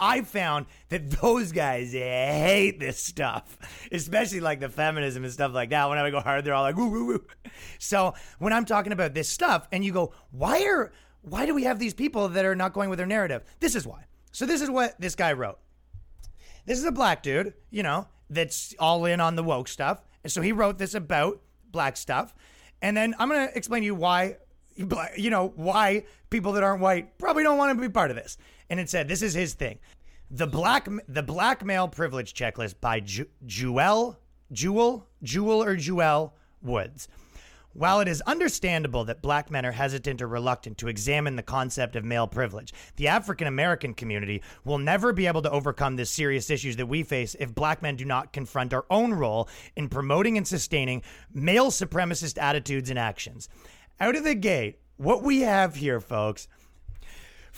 [0.00, 3.58] I found that those guys hate this stuff,
[3.92, 5.88] especially like the feminism and stuff like that.
[5.88, 7.24] When I go hard, they're all like, woo, woo, woo.
[7.78, 11.64] So when I'm talking about this stuff and you go, why are, why do we
[11.64, 13.42] have these people that are not going with their narrative?
[13.60, 14.04] This is why.
[14.32, 15.58] So this is what this guy wrote.
[16.64, 20.04] This is a black dude, you know, that's all in on the woke stuff.
[20.22, 22.34] And so he wrote this about black stuff.
[22.82, 24.36] And then I'm going to explain to you why,
[25.16, 28.38] you know, why people that aren't white probably don't want to be part of this
[28.70, 29.78] and it said this is his thing.
[30.30, 34.18] The black the black male privilege checklist by Ju- Jewel
[34.52, 37.08] Jewel Jewel or Jewel Woods.
[37.78, 41.94] While it is understandable that black men are hesitant or reluctant to examine the concept
[41.94, 46.50] of male privilege, the African American community will never be able to overcome the serious
[46.50, 50.36] issues that we face if black men do not confront our own role in promoting
[50.36, 53.48] and sustaining male supremacist attitudes and actions.
[54.00, 56.48] Out of the gate, what we have here, folks,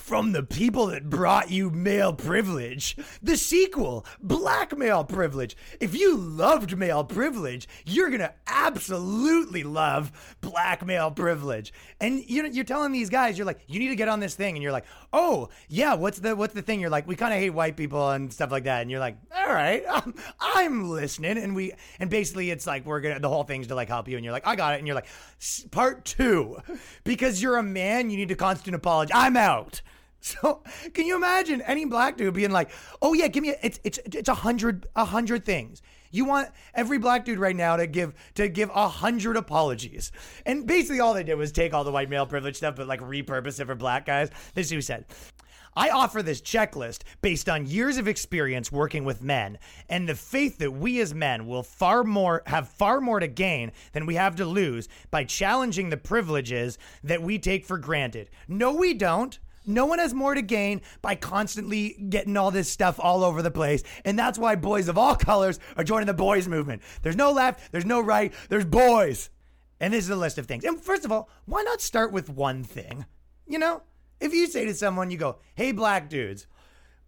[0.01, 2.97] from the people that brought you male privilege.
[3.23, 5.57] The sequel, Black Male Privilege.
[5.79, 11.73] If you loved male privilege, you're to absolutely love Black Male Privilege.
[12.01, 14.57] And you're, you're telling these guys, you're like, you need to get on this thing.
[14.57, 16.81] And you're like, oh, yeah, what's the what's the thing?
[16.81, 18.83] You're like, we kind of hate white people and stuff like that.
[18.83, 21.39] And you're like, all right, I'm, um, I'm listening.
[21.39, 24.17] And we, and basically it's like, we're to, the whole thing's to like help you.
[24.17, 24.79] And you're like, I got it.
[24.79, 25.09] And you're like,
[25.71, 26.57] part two,
[27.05, 29.13] because you're a man, you need to constant apology.
[29.15, 29.83] I'm out.
[30.43, 33.81] So can you imagine any black dude being like, "Oh yeah, give me a, it's
[33.85, 35.81] it's it's a hundred a hundred things."
[36.11, 40.13] You want every black dude right now to give to give a hundred apologies,
[40.45, 43.01] and basically all they did was take all the white male privilege stuff, but like
[43.01, 44.31] repurpose it for black guys.
[44.55, 45.07] This is who said.
[45.77, 49.57] I offer this checklist based on years of experience working with men
[49.89, 53.71] and the faith that we as men will far more have far more to gain
[53.93, 58.31] than we have to lose by challenging the privileges that we take for granted.
[58.49, 59.39] No, we don't.
[59.71, 63.51] No one has more to gain by constantly getting all this stuff all over the
[63.51, 63.83] place.
[64.05, 66.83] And that's why boys of all colors are joining the boys movement.
[67.03, 69.31] There's no left, there's no right, there's boys.
[69.81, 70.65] And this is a list of things.
[70.65, 73.07] And first of all, why not start with one thing?
[73.47, 73.83] You know,
[74.21, 76.47] if you say to someone, you go, "Hey, black dudes,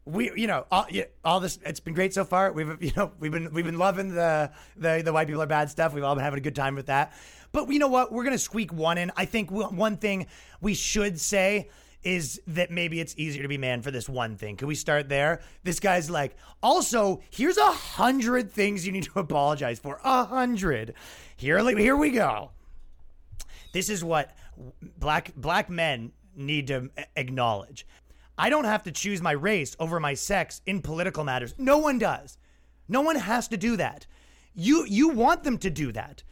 [0.05, 0.87] we, you know, all,
[1.25, 2.53] all this, it's been great so far.
[2.53, 5.71] We've, you know, we've been, we've been loving the, the, the white people are bad
[5.71, 5.95] stuff.
[5.95, 7.13] We've all been having a good time with that.
[7.53, 8.11] But you know what?
[8.11, 9.13] We're gonna squeak one in.
[9.17, 10.27] I think one thing
[10.61, 11.69] we should say
[12.05, 14.57] is that maybe it's easier to be man for this one thing.
[14.57, 15.41] Can we start there?
[15.63, 20.01] This guy's like, also, here's a hundred things you need to apologize for.
[20.05, 20.95] A hundred.
[21.37, 22.51] Here, here we go.
[23.73, 24.37] This is what
[24.99, 27.87] black black men need to acknowledge.
[28.37, 31.55] I don't have to choose my race over my sex in political matters.
[31.59, 32.39] No one does.
[32.89, 34.07] No one has to do that.
[34.55, 36.23] You you want them to do that.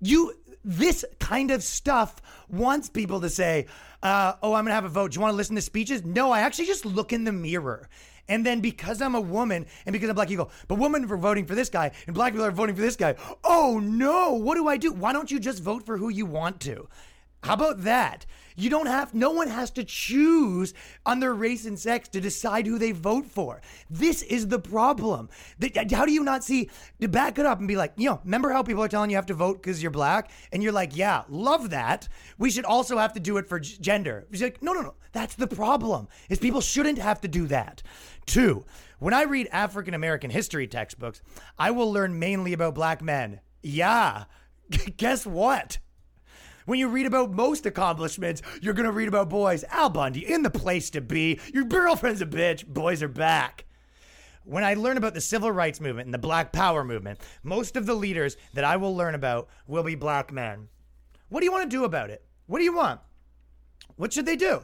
[0.00, 3.66] You this kind of stuff wants people to say,
[4.02, 5.12] uh, "Oh, I'm gonna have a vote.
[5.12, 7.88] Do you want to listen to speeches?" No, I actually just look in the mirror.
[8.28, 11.16] And then because I'm a woman and because I'm black, you go, but women are
[11.16, 13.16] voting for this guy and black people are voting for this guy.
[13.44, 14.92] Oh no, what do I do?
[14.92, 16.88] Why don't you just vote for who you want to?
[17.42, 18.24] How about that?
[18.56, 22.66] You don't have, no one has to choose on their race and sex to decide
[22.66, 23.60] who they vote for.
[23.90, 25.28] This is the problem.
[25.92, 28.50] How do you not see, to back it up and be like, you know, remember
[28.50, 30.30] how people are telling you have to vote because you're black?
[30.52, 32.08] And you're like, yeah, love that.
[32.38, 34.26] We should also have to do it for gender.
[34.40, 34.94] Like, no, no, no.
[35.12, 37.82] That's the problem, is people shouldn't have to do that.
[38.26, 38.64] Two,
[38.98, 41.22] when I read African American history textbooks,
[41.58, 43.40] I will learn mainly about black men.
[43.62, 44.24] Yeah.
[44.96, 45.78] Guess what?
[46.66, 49.64] When you read about most accomplishments, you're going to read about boys.
[49.70, 51.38] Al Bundy, in the place to be.
[51.52, 52.66] Your girlfriend's a bitch.
[52.66, 53.66] Boys are back.
[54.44, 57.84] When I learn about the civil rights movement and the black power movement, most of
[57.84, 60.68] the leaders that I will learn about will be black men.
[61.28, 62.24] What do you want to do about it?
[62.46, 63.00] What do you want?
[63.96, 64.62] What should they do?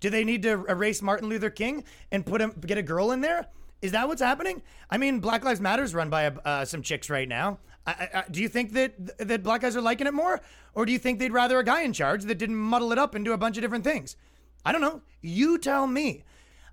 [0.00, 3.20] Do they need to erase Martin Luther King and put him get a girl in
[3.20, 3.48] there?
[3.80, 4.62] Is that what's happening?
[4.90, 7.58] I mean, Black Lives Matter is run by uh, some chicks right now.
[7.88, 10.40] I, I, do you think that that black guys are liking it more,
[10.74, 13.14] or do you think they'd rather a guy in charge that didn't muddle it up
[13.14, 14.16] and do a bunch of different things?
[14.64, 15.02] I don't know.
[15.20, 16.24] You tell me.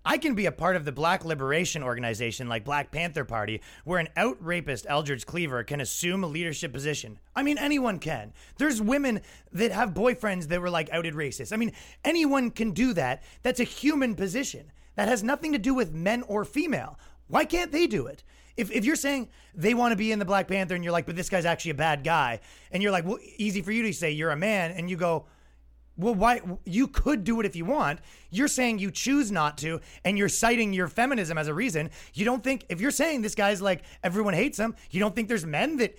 [0.07, 3.99] I can be a part of the black liberation organization like Black Panther Party, where
[3.99, 7.17] an out rapist Eldridge Cleaver can assume a leadership position.
[7.35, 8.31] I mean, anyone can.
[8.57, 11.51] There's women that have boyfriends that were like outed racist.
[11.51, 11.71] I mean,
[12.03, 13.23] anyone can do that.
[13.41, 14.71] That's a human position.
[14.95, 16.99] That has nothing to do with men or female.
[17.27, 18.23] Why can't they do it?
[18.57, 21.05] If, if you're saying they want to be in the Black Panther and you're like,
[21.05, 22.39] but this guy's actually a bad guy,
[22.71, 25.25] and you're like, well, easy for you to say you're a man, and you go,
[25.97, 27.99] well, why you could do it if you want.
[28.29, 31.89] You're saying you choose not to, and you're citing your feminism as a reason.
[32.13, 35.29] You don't think if you're saying this guy's like everyone hates him, you don't think
[35.29, 35.95] there's men that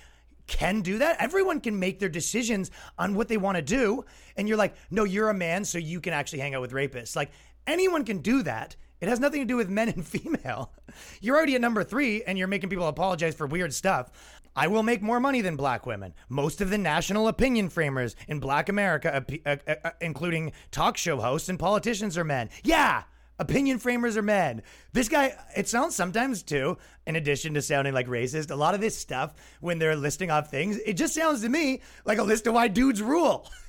[0.47, 1.17] can do that.
[1.19, 4.05] Everyone can make their decisions on what they want to do.
[4.37, 7.17] And you're like, no, you're a man, so you can actually hang out with rapists.
[7.17, 7.31] Like
[7.67, 8.77] anyone can do that.
[9.01, 10.73] It has nothing to do with men and female.
[11.21, 14.11] You're already at number three and you're making people apologize for weird stuff.
[14.55, 16.15] I will make more money than black women.
[16.31, 21.19] Most of the national opinion framers in black America, uh, uh, uh, including talk show
[21.21, 22.49] hosts and politicians, are men.
[22.65, 23.03] Yeah,
[23.39, 24.63] opinion framers are men.
[24.95, 28.81] This guy, it sounds sometimes too, in addition to sounding like racist, a lot of
[28.81, 32.47] this stuff, when they're listing off things, it just sounds to me like a list
[32.47, 33.51] of why dudes rule.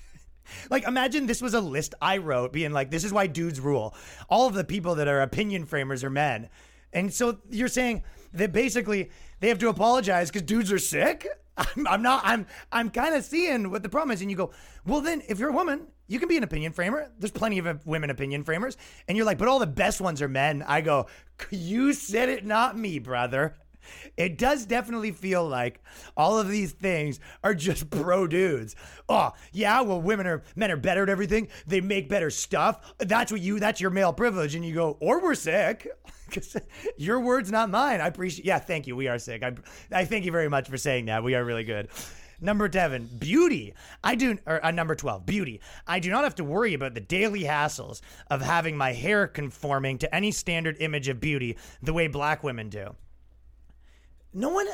[0.69, 3.95] Like, imagine this was a list I wrote being like, this is why dudes rule.
[4.29, 6.49] All of the people that are opinion framers are men.
[6.93, 11.27] And so you're saying that basically they have to apologize because dudes are sick?
[11.57, 14.21] I'm, I'm not, I'm, I'm kind of seeing what the problem is.
[14.21, 14.51] And you go,
[14.85, 17.11] well, then if you're a woman, you can be an opinion framer.
[17.19, 18.77] There's plenty of women opinion framers.
[19.07, 20.63] And you're like, but all the best ones are men.
[20.65, 21.07] I go,
[21.49, 23.55] you said it, not me, brother.
[24.15, 25.83] It does definitely feel like
[26.15, 28.75] all of these things are just pro dudes.
[29.09, 31.47] Oh, yeah, well, women are, men are better at everything.
[31.65, 32.93] They make better stuff.
[32.99, 34.55] That's what you, that's your male privilege.
[34.55, 35.87] And you go, or we're sick.
[36.27, 36.57] Because
[36.97, 38.01] your words, not mine.
[38.01, 38.97] I appreciate, yeah, thank you.
[38.97, 39.43] We are sick.
[39.43, 39.53] I,
[39.93, 41.23] I thank you very much for saying that.
[41.23, 41.87] We are really good.
[42.39, 43.73] Number 11, beauty.
[44.03, 45.59] I do, or uh, number 12, beauty.
[45.87, 49.97] I do not have to worry about the daily hassles of having my hair conforming
[49.99, 52.95] to any standard image of beauty the way black women do.
[54.37, 54.67] No one,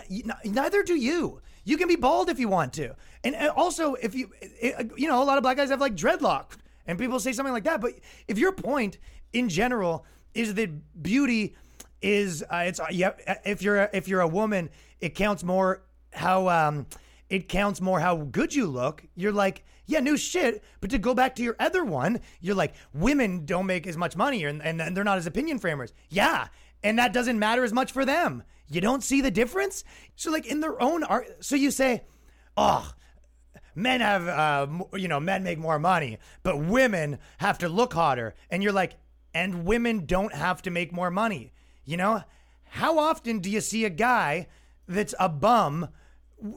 [0.43, 1.41] neither do you.
[1.63, 2.95] You can be bald if you want to.
[3.23, 4.29] And uh, also, if you,
[4.61, 7.53] uh, you know, a lot of black guys have like dreadlock and people say something
[7.53, 7.79] like that.
[7.79, 7.93] But
[8.27, 8.97] if your point
[9.31, 11.55] in general is that beauty
[12.01, 13.11] is, uh, it's, yeah,
[13.45, 16.85] if you're, if you're a woman, it counts more how, um,
[17.29, 19.01] it counts more how good you look.
[19.15, 20.61] You're like, yeah, new shit.
[20.81, 24.17] But to go back to your other one, you're like, women don't make as much
[24.17, 25.93] money and, and, and they're not as opinion framers.
[26.09, 26.49] Yeah.
[26.83, 28.43] And that doesn't matter as much for them.
[28.67, 29.83] You don't see the difference?
[30.15, 32.03] So, like, in their own art, so you say,
[32.57, 32.91] oh,
[33.75, 38.35] men have, uh, you know, men make more money, but women have to look hotter.
[38.49, 38.93] And you're like,
[39.33, 41.53] and women don't have to make more money.
[41.85, 42.23] You know,
[42.65, 44.47] how often do you see a guy
[44.87, 45.89] that's a bum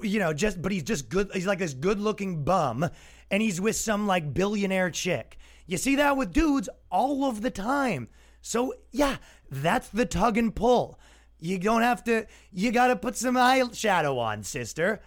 [0.02, 1.30] you know, just but he's just good.
[1.32, 2.88] He's like this good-looking bum,
[3.30, 5.38] and he's with some like billionaire chick.
[5.66, 8.08] You see that with dudes all of the time.
[8.40, 9.16] So yeah,
[9.50, 10.98] that's the tug and pull.
[11.38, 12.26] You don't have to.
[12.52, 15.00] You got to put some eyeshadow on, sister.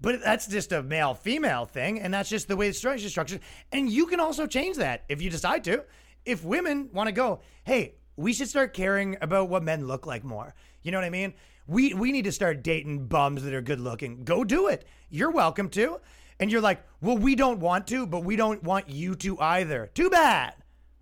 [0.00, 3.12] But that's just a male female thing, and that's just the way the structure is
[3.12, 3.40] structured.
[3.70, 5.84] And you can also change that if you decide to.
[6.24, 10.24] If women want to go, hey, we should start caring about what men look like
[10.24, 10.54] more.
[10.82, 11.34] You know what I mean?
[11.68, 14.24] We we need to start dating bums that are good looking.
[14.24, 14.84] Go do it.
[15.08, 16.00] You're welcome to.
[16.40, 19.88] And you're like, well, we don't want to, but we don't want you to either.
[19.94, 20.54] Too bad.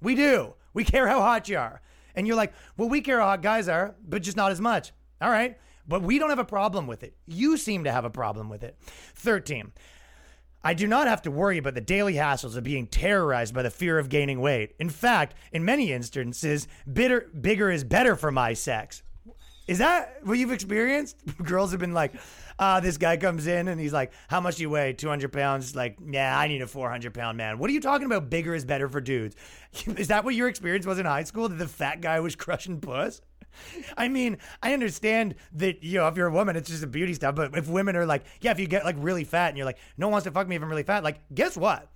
[0.03, 0.55] We do.
[0.75, 1.81] We care how hot you are.
[2.15, 4.93] And you're like, well, we care how hot guys are, but just not as much.
[5.21, 5.59] All right.
[5.87, 7.17] But we don't have a problem with it.
[7.27, 8.77] You seem to have a problem with it.
[9.17, 9.73] 13.
[10.63, 13.71] I do not have to worry about the daily hassles of being terrorized by the
[13.71, 14.75] fear of gaining weight.
[14.79, 19.03] In fact, in many instances, bitter, bigger is better for my sex.
[19.67, 21.17] Is that what you've experienced?
[21.43, 22.15] Girls have been like,
[22.59, 24.93] uh, this guy comes in and he's like, how much do you weigh?
[24.93, 25.75] 200 pounds?
[25.77, 27.59] Like, yeah, I need a 400 pound man.
[27.59, 28.31] What are you talking about?
[28.31, 29.37] Bigger is better for dudes.
[29.87, 31.49] is that what your experience was in high school?
[31.49, 33.21] That the fat guy was crushing puss?
[33.97, 37.15] I mean, I understand that, you know, if you're a woman, it's just a beauty
[37.15, 37.35] stuff.
[37.35, 39.79] But if women are like, yeah, if you get like really fat and you're like,
[39.97, 41.89] no one wants to fuck me if I'm really fat, like, guess what?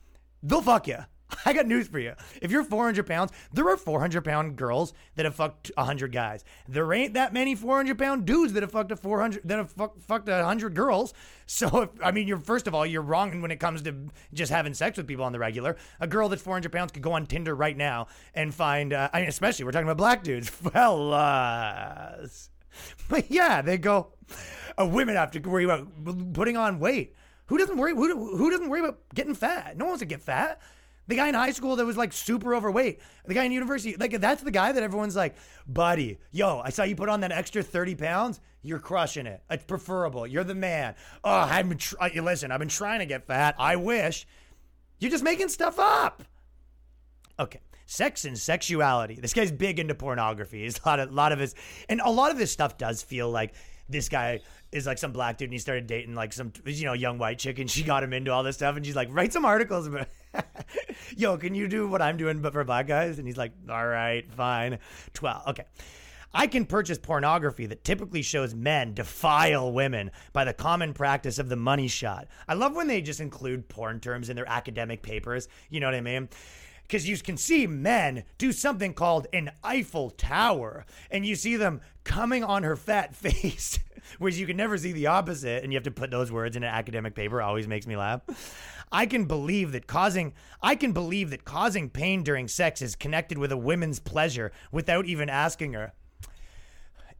[0.42, 0.98] They'll fuck you.
[1.46, 2.14] I got news for you.
[2.40, 6.44] If you're 400 pounds, there are 400 pound girls that have fucked 100 guys.
[6.68, 9.98] There ain't that many 400 pound dudes that have fucked a 400 that have fuck,
[10.00, 11.14] fucked 100 girls.
[11.46, 13.94] So, if, I mean, you're first of all, you're wrong when it comes to
[14.32, 15.76] just having sex with people on the regular.
[16.00, 19.20] A girl that's 400 pounds could go on Tinder right now and find, uh, I
[19.20, 22.48] mean, especially we're talking about black dudes, fellas.
[23.10, 24.14] But yeah, they go.
[24.80, 25.86] Uh, women have to worry about
[26.32, 27.14] putting on weight.
[27.48, 27.92] Who doesn't worry?
[27.92, 29.76] Who, who doesn't worry about getting fat?
[29.76, 30.62] No one wants to get fat.
[31.06, 33.00] The guy in high school that was like super overweight.
[33.26, 35.36] The guy in university, like that's the guy that everyone's like,
[35.66, 38.40] buddy, yo, I saw you put on that extra 30 pounds.
[38.62, 39.42] You're crushing it.
[39.50, 40.26] It's preferable.
[40.26, 40.94] You're the man.
[41.22, 43.54] Oh, I've been, tr- listen, I've been trying to get fat.
[43.58, 44.26] I wish.
[44.98, 46.22] You're just making stuff up.
[47.38, 47.60] Okay.
[47.84, 49.16] Sex and sexuality.
[49.16, 50.62] This guy's big into pornography.
[50.62, 51.54] He's a lot of, lot of his,
[51.90, 53.52] and a lot of his stuff does feel like
[53.88, 54.40] this guy
[54.72, 57.38] is like some black dude and he started dating like some you know young white
[57.38, 59.86] chick and she got him into all this stuff and she's like write some articles
[59.86, 60.08] about
[61.16, 63.18] yo, can you do what I'm doing but for black guys?
[63.18, 64.78] And he's like, all right, fine.
[65.14, 65.48] 12.
[65.48, 65.64] Okay.
[66.36, 71.48] I can purchase pornography that typically shows men defile women by the common practice of
[71.48, 72.26] the money shot.
[72.48, 75.46] I love when they just include porn terms in their academic papers.
[75.70, 76.28] You know what I mean?
[76.86, 81.80] Because you can see men do something called an Eiffel Tower, and you see them
[82.04, 83.78] coming on her fat face,
[84.18, 86.62] whereas you can never see the opposite, and you have to put those words in
[86.62, 87.42] an academic paper.
[87.42, 88.22] Always makes me laugh.
[88.92, 93.38] I can believe that causing I can believe that causing pain during sex is connected
[93.38, 95.92] with a woman's pleasure without even asking her.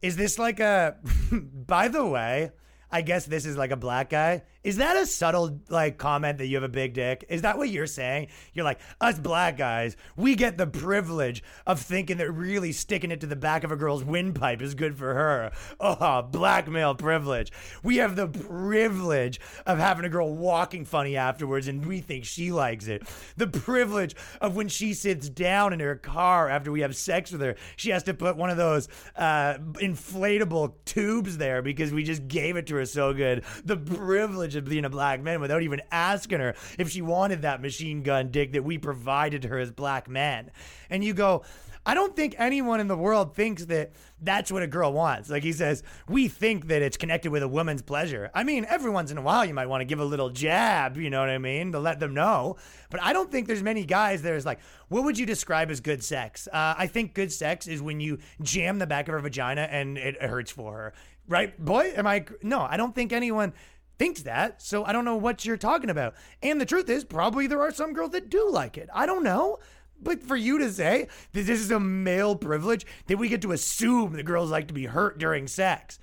[0.01, 0.95] Is this like a
[1.31, 2.51] by the way,
[2.91, 4.43] I guess this is like a black guy.
[4.65, 7.23] Is that a subtle like comment that you have a big dick?
[7.29, 8.29] Is that what you're saying?
[8.51, 13.21] You're like, us black guys, we get the privilege of thinking that really sticking it
[13.21, 15.51] to the back of a girl's windpipe is good for her.
[15.79, 17.51] Oh, black male privilege.
[17.83, 22.51] We have the privilege of having a girl walking funny afterwards and we think she
[22.51, 23.03] likes it.
[23.37, 27.41] The privilege of when she sits down in her car after we have sex with
[27.41, 32.27] her, she has to put one of those uh, inflatable tubes there because we just
[32.27, 33.43] gave it to her so good.
[33.63, 38.03] The privilege being a black man without even asking her if she wanted that machine
[38.03, 40.51] gun dick that we provided her as black men.
[40.89, 41.43] And you go,
[41.87, 45.29] I don't think anyone in the world thinks that that's what a girl wants.
[45.29, 48.31] Like he says, we think that it's connected with a woman's pleasure.
[48.33, 50.97] I mean, every once in a while you might want to give a little jab,
[50.97, 52.55] you know what I mean, to let them know.
[52.89, 56.03] But I don't think there's many guys there's like, what would you describe as good
[56.03, 56.47] sex?
[56.51, 59.99] Uh, I think good sex is when you jam the back of her vagina and
[59.99, 60.93] it hurts for her.
[61.27, 61.93] Right, boy?
[61.95, 62.25] Am I?
[62.41, 63.53] No, I don't think anyone
[63.97, 64.61] thinks that.
[64.61, 66.15] So I don't know what you're talking about.
[66.41, 68.89] And the truth is, probably there are some girls that do like it.
[68.93, 69.59] I don't know.
[70.01, 73.53] But for you to say that this is a male privilege, that we get to
[73.53, 75.99] assume that girls like to be hurt during sex.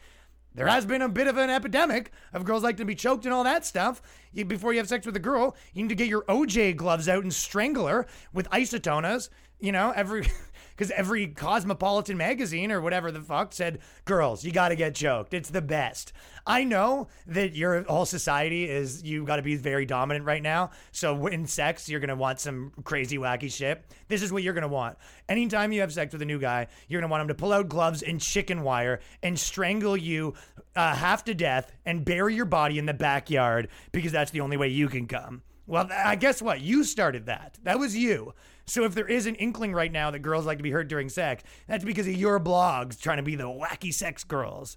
[0.55, 3.33] There has been a bit of an epidemic of girls like to be choked and
[3.33, 4.03] all that stuff.
[4.33, 7.09] You, before you have sex with a girl, you need to get your OJ gloves
[7.09, 9.31] out and strangle her with isotonas.
[9.61, 10.27] You know, every
[10.83, 15.33] because every cosmopolitan magazine or whatever the fuck said, girls, you got to get choked.
[15.33, 16.13] It's the best.
[16.45, 20.71] I know that your whole society is, you got to be very dominant right now.
[20.91, 23.85] So in sex, you're going to want some crazy, wacky shit.
[24.09, 24.99] This is what you're going to want.
[25.29, 27.53] Anytime you have sex with a new guy, you're going to want him to pull
[27.53, 30.35] out gloves and chicken wire and strangle you
[30.75, 34.57] uh, half to death and bury your body in the backyard because that's the only
[34.57, 35.43] way you can come.
[35.67, 36.61] Well, I guess what?
[36.61, 37.59] You started that.
[37.63, 38.35] That was you.
[38.67, 41.09] So if there is an inkling right now that girls like to be hurt during
[41.09, 44.77] sex, that's because of your blogs trying to be the wacky sex girls.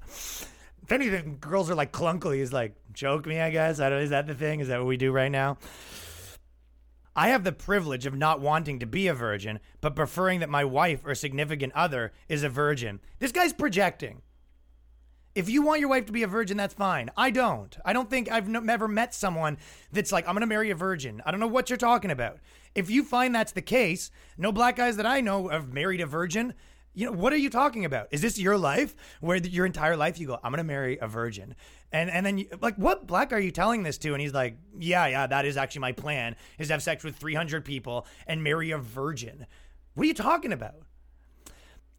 [0.83, 3.79] If anything, girls are like clunkily is like, choke me, I guess.
[3.79, 4.59] I don't, is that the thing?
[4.59, 5.57] Is that what we do right now?
[7.15, 10.65] I have the privilege of not wanting to be a virgin, but preferring that my
[10.65, 12.99] wife or significant other is a virgin.
[13.19, 14.21] This guy's projecting.
[15.35, 17.11] If you want your wife to be a virgin, that's fine.
[17.17, 17.77] I don't.
[17.83, 19.57] I don't think I've never met someone
[19.91, 21.21] that's like, I'm going to marry a virgin.
[21.25, 22.39] I don't know what you're talking about.
[22.73, 26.05] If you find that's the case, no black guys that I know have married a
[26.05, 26.53] virgin.
[26.93, 28.07] You know, what are you talking about?
[28.11, 31.07] Is this your life where your entire life you go, I'm going to marry a
[31.07, 31.55] virgin?
[31.91, 34.13] And and then you, like what black are you telling this to?
[34.13, 37.17] And he's like, "Yeah, yeah, that is actually my plan is to have sex with
[37.17, 39.45] 300 people and marry a virgin."
[39.93, 40.75] What are you talking about?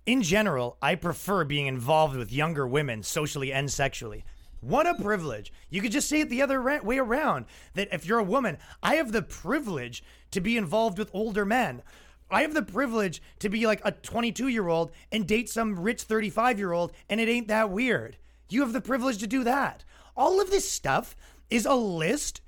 [0.07, 4.25] In general, I prefer being involved with younger women socially and sexually.
[4.61, 5.53] What a privilege.
[5.69, 8.95] You could just say it the other way around that if you're a woman, I
[8.95, 11.83] have the privilege to be involved with older men.
[12.31, 16.03] I have the privilege to be like a 22 year old and date some rich
[16.03, 18.17] 35 year old, and it ain't that weird.
[18.49, 19.85] You have the privilege to do that.
[20.17, 21.17] All of this stuff
[21.51, 22.41] is a list.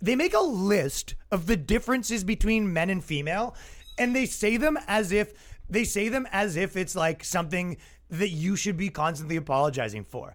[0.00, 3.56] They make a list of the differences between men and female,
[3.98, 5.34] and they say them as if
[5.70, 7.76] they say them as if it's like something
[8.10, 10.34] that you should be constantly apologizing for.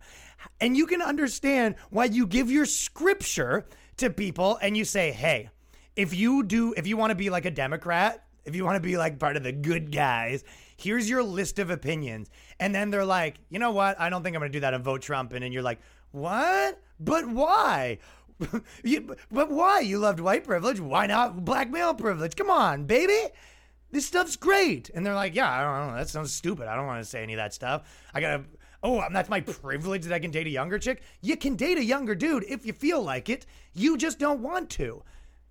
[0.62, 3.66] And you can understand why you give your scripture
[3.98, 5.50] to people and you say, hey,
[5.96, 8.88] if you do, if you want to be like a Democrat, if you want to
[8.88, 10.44] be like part of the good guys,
[10.78, 12.30] here's your list of opinions.
[12.60, 14.00] And then they're like, you know what?
[14.00, 15.34] I don't think I'm going to do that and vote Trump.
[15.34, 15.80] And then you're like,
[16.12, 16.80] what?
[17.00, 17.98] But why?
[18.84, 19.80] you, but why?
[19.80, 20.80] You loved white privilege.
[20.80, 22.36] Why not black male privilege?
[22.36, 23.32] Come on, baby
[23.96, 24.90] this stuff's great.
[24.94, 25.98] And they're like, yeah, I don't know.
[25.98, 26.68] That sounds stupid.
[26.68, 27.90] I don't want to say any of that stuff.
[28.14, 28.44] I got to,
[28.84, 31.02] oh, um, that's my privilege that I can date a younger chick.
[31.22, 33.46] You can date a younger dude if you feel like it.
[33.74, 35.02] You just don't want to.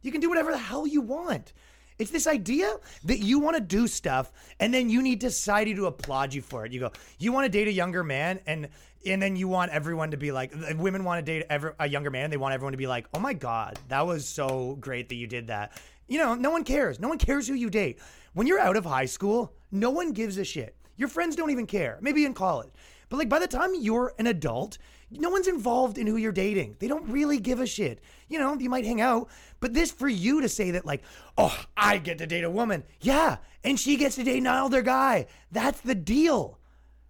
[0.03, 1.55] You can do whatever the hell you want.
[1.99, 4.31] It's this idea that you want to do stuff
[4.61, 6.73] and then you need society to applaud you for it.
[6.73, 8.69] You go, you want to date a younger man and
[9.07, 12.11] and then you want everyone to be like women want to date every, a younger
[12.11, 15.17] man they want everyone to be like oh my god that was so great that
[15.17, 15.73] you did that
[16.09, 17.99] you know no one cares no one cares who you date
[18.35, 20.77] when you're out of high school, no one gives a shit.
[20.97, 22.71] Your friends don't even care, maybe in college.
[23.09, 24.79] But like by the time you're an adult,
[25.11, 26.77] no one's involved in who you're dating.
[26.79, 28.01] They don't really give a shit.
[28.29, 29.29] You know, you might hang out,
[29.61, 31.03] but this for you to say that, like,
[31.39, 32.85] oh, I get to date a woman.
[33.01, 33.37] Yeah.
[33.63, 35.27] And she gets to date an older guy.
[35.53, 36.59] That's the deal.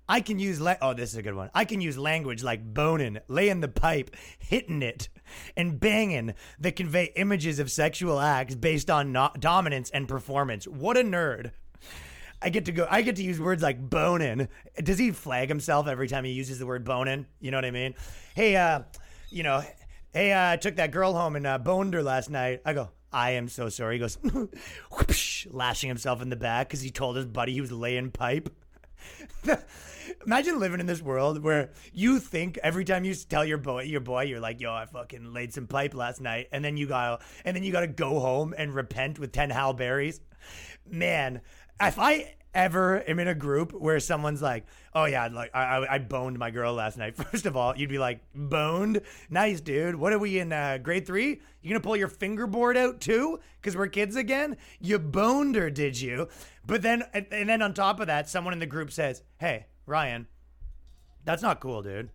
[0.06, 1.50] I can use, la- oh, this is a good one.
[1.54, 5.08] I can use language like boning, laying the pipe, hitting it,
[5.56, 10.66] and banging that convey images of sexual acts based on no- dominance and performance.
[10.66, 11.52] What a nerd.
[12.42, 12.86] I get to go.
[12.90, 14.48] I get to use words like boning.
[14.82, 17.26] Does he flag himself every time he uses the word boning?
[17.40, 17.94] You know what I mean?
[18.34, 18.82] Hey, uh,
[19.30, 19.62] you know,
[20.12, 22.60] hey, uh, I took that girl home and uh, boned her last night.
[22.66, 23.94] I go, I am so sorry.
[23.94, 24.18] He goes,
[25.50, 28.50] lashing himself in the back because he told his buddy he was laying pipe.
[30.26, 34.00] Imagine living in this world where you think every time you tell your boy, your
[34.00, 37.22] boy, you're like, "Yo, I fucking laid some pipe last night," and then you got,
[37.44, 40.20] and then you got to go home and repent with ten Hail Marys.
[40.88, 41.40] Man,
[41.80, 45.98] if I ever am in a group where someone's like, "Oh yeah, like I, I
[45.98, 49.96] boned my girl last night," first of all, you'd be like, "Boned, nice, dude.
[49.96, 51.40] What are we in uh, grade three?
[51.62, 53.40] You gonna pull your fingerboard out too?
[53.60, 54.56] Because we're kids again.
[54.80, 56.28] You boned her, did you?
[56.66, 60.26] But then, and then on top of that, someone in the group says, "Hey, Ryan,
[61.24, 62.10] that's not cool, dude.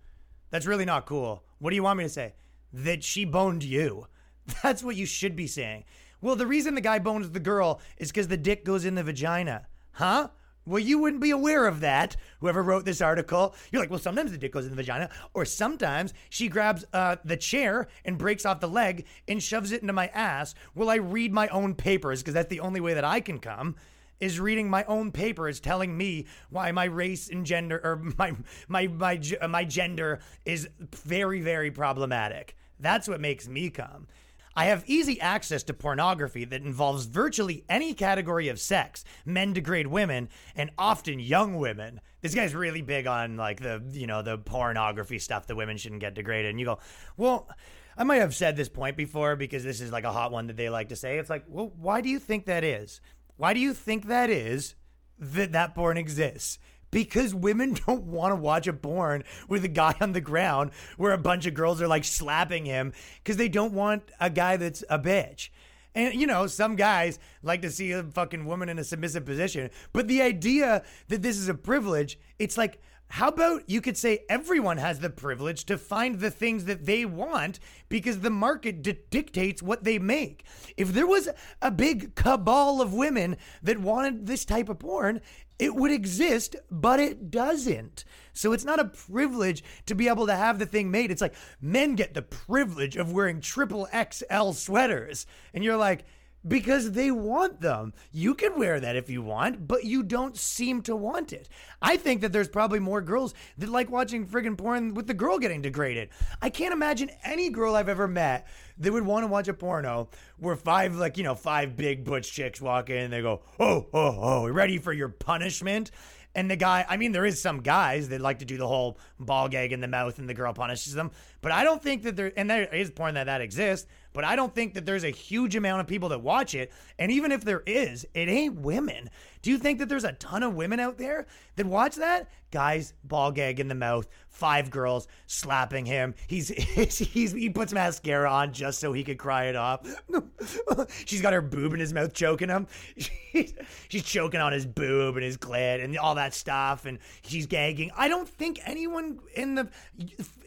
[0.49, 1.43] That's really not cool.
[1.59, 2.33] What do you want me to say?
[2.73, 4.07] That she boned you.
[4.63, 5.83] That's what you should be saying.
[6.21, 9.03] Well, the reason the guy bones the girl is because the dick goes in the
[9.03, 9.67] vagina.
[9.93, 10.29] Huh?
[10.65, 12.15] Well, you wouldn't be aware of that.
[12.41, 15.45] Whoever wrote this article, you're like, well, sometimes the dick goes in the vagina, or
[15.45, 19.93] sometimes she grabs uh, the chair and breaks off the leg and shoves it into
[19.93, 20.53] my ass.
[20.75, 22.21] Will I read my own papers?
[22.21, 23.75] Because that's the only way that I can come
[24.19, 28.33] is reading my own paper is telling me why my race and gender or my
[28.67, 32.55] my my uh, my gender is very very problematic.
[32.79, 34.07] That's what makes me come.
[34.55, 39.05] I have easy access to pornography that involves virtually any category of sex.
[39.25, 42.01] Men degrade women, and often young women.
[42.21, 46.01] This guy's really big on like the you know the pornography stuff that women shouldn't
[46.01, 46.49] get degraded.
[46.51, 46.79] And you go,
[47.15, 47.49] well,
[47.97, 50.57] I might have said this point before because this is like a hot one that
[50.57, 51.17] they like to say.
[51.19, 53.01] It's like, well, why do you think that is?
[53.39, 54.75] Why do you think that is
[55.17, 56.59] that that porn exists?
[56.91, 61.13] Because women don't want to watch a porn with a guy on the ground where
[61.13, 62.91] a bunch of girls are like slapping him
[63.23, 65.51] because they don't want a guy that's a bitch.
[65.95, 69.69] And you know, some guys like to see a fucking woman in a submissive position.
[69.93, 74.19] But the idea that this is a privilege, it's like how about you could say
[74.29, 78.99] everyone has the privilege to find the things that they want because the market di-
[79.09, 80.45] dictates what they make?
[80.77, 81.27] If there was
[81.59, 85.21] a big cabal of women that wanted this type of porn,
[85.57, 88.05] it would exist, but it doesn't.
[88.31, 91.09] So it's not a privilege to be able to have the thing made.
[91.09, 95.25] It's like men get the privilege of wearing triple XL sweaters.
[95.53, 96.05] And you're like,
[96.47, 97.93] because they want them.
[98.11, 101.49] You can wear that if you want, but you don't seem to want it.
[101.81, 105.37] I think that there's probably more girls that like watching friggin' porn with the girl
[105.37, 106.09] getting degraded.
[106.41, 110.09] I can't imagine any girl I've ever met that would want to watch a porno
[110.37, 113.87] where five, like, you know, five big butch chicks walk in and they go, oh,
[113.93, 115.91] oh, oh, ready for your punishment?
[116.35, 118.99] And the guy, I mean, there is some guys that like to do the whole
[119.19, 121.11] ball gag in the mouth and the girl punishes them.
[121.41, 124.35] But I don't think that there, and there is porn that that exists, but I
[124.35, 126.71] don't think that there's a huge amount of people that watch it.
[126.97, 129.09] And even if there is, it ain't women.
[129.41, 132.29] Do you think that there's a ton of women out there that watch that?
[132.51, 136.15] Guys, ball gag in the mouth, five girls slapping him.
[136.27, 139.87] He's, he's he puts mascara on just so he could cry it off.
[141.05, 142.67] she's got her boob in his mouth choking him.
[143.31, 143.53] She's,
[143.89, 147.91] she's choking on his boob and his clit and all that stuff, and she's gagging.
[147.95, 149.69] I don't think anyone in the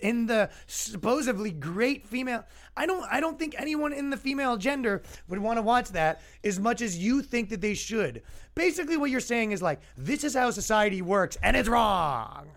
[0.00, 2.44] in the supposedly great female.
[2.76, 6.20] I don't I don't think anyone in the female gender would want to watch that
[6.44, 8.22] as much as you think that they should.
[8.54, 12.48] Basically, what you're saying is like this is how society works, and it's wrong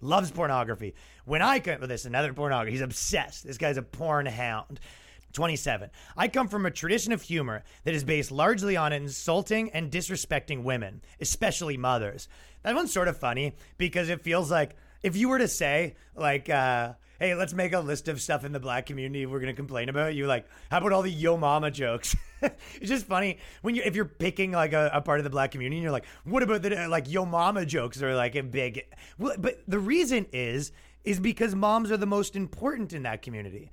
[0.00, 0.94] loves pornography.
[1.24, 3.44] When I come with this, another pornography, he's obsessed.
[3.44, 4.80] This guy's a porn hound.
[5.32, 5.90] 27.
[6.16, 10.62] I come from a tradition of humor that is based largely on insulting and disrespecting
[10.62, 12.26] women, especially mothers.
[12.62, 16.48] That one's sort of funny because it feels like if you were to say, like,
[16.48, 19.88] uh, hey, let's make a list of stuff in the black community we're to complain
[19.88, 22.16] about, you like, how about all the yo mama jokes?
[22.42, 25.50] it's just funny when you if you're picking like a, a, part of the black
[25.50, 28.84] community and you're like, what about the like yo mama jokes are like a big
[29.18, 30.72] well, but the reason is
[31.04, 33.70] is because moms are the most important in that community.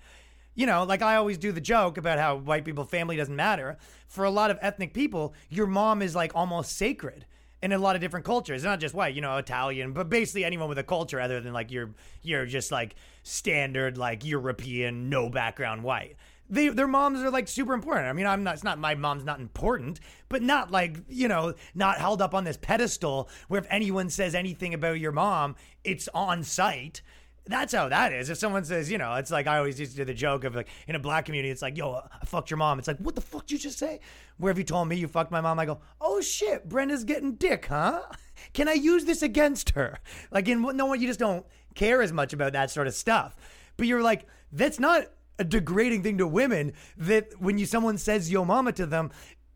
[0.56, 3.78] You know, like I always do the joke about how white people family doesn't matter.
[4.08, 7.26] For a lot of ethnic people, your mom is like almost sacred
[7.64, 8.64] in a lot of different cultures.
[8.64, 11.72] not just white, you know, Italian, but basically anyone with a culture other than like
[11.72, 11.92] you're
[12.22, 16.18] you're just like standard like European, no background white
[16.50, 18.08] they their moms are like super important.
[18.08, 18.56] I mean, I'm not.
[18.56, 20.00] It's not my mom's not important,
[20.30, 24.36] but not like you know, not held up on this pedestal where if anyone says
[24.36, 27.02] anything about your mom, it's on site.
[27.46, 28.30] That's how that is.
[28.30, 30.56] If someone says, you know, it's like I always used to do the joke of
[30.56, 32.80] like in a black community, it's like, yo, I fucked your mom.
[32.80, 34.00] It's like, what the fuck did you just say?
[34.38, 37.34] Where have you told me you fucked my mom, I go, oh shit, Brenda's getting
[37.34, 38.02] dick, huh?
[38.54, 40.00] Can I use this against her?
[40.32, 43.36] Like in no one, you just don't care as much about that sort of stuff.
[43.76, 45.08] But you're like, that's not
[45.40, 49.12] a degrading thing to women that when you someone says yo mama to them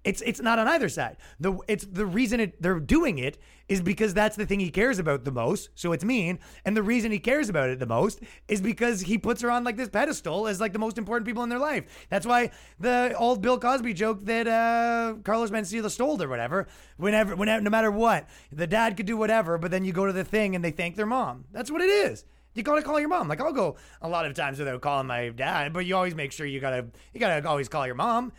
[0.08, 1.18] it's it's not on either side.
[1.38, 3.38] The it's the reason it, they're doing it
[3.68, 5.70] is because that's the thing he cares about the most.
[5.76, 9.18] So it's mean, and the reason he cares about it the most is because he
[9.18, 12.08] puts her on like this pedestal as like the most important people in their life.
[12.10, 16.68] That's why the old Bill Cosby joke that uh, Carlos Mencia stole or whatever.
[16.96, 20.14] Whenever, whenever, no matter what, the dad could do whatever, but then you go to
[20.14, 21.44] the thing and they thank their mom.
[21.52, 22.24] That's what it is.
[22.54, 23.28] You gotta call your mom.
[23.28, 26.32] Like I'll go a lot of times without calling my dad, but you always make
[26.32, 28.32] sure you gotta you gotta always call your mom.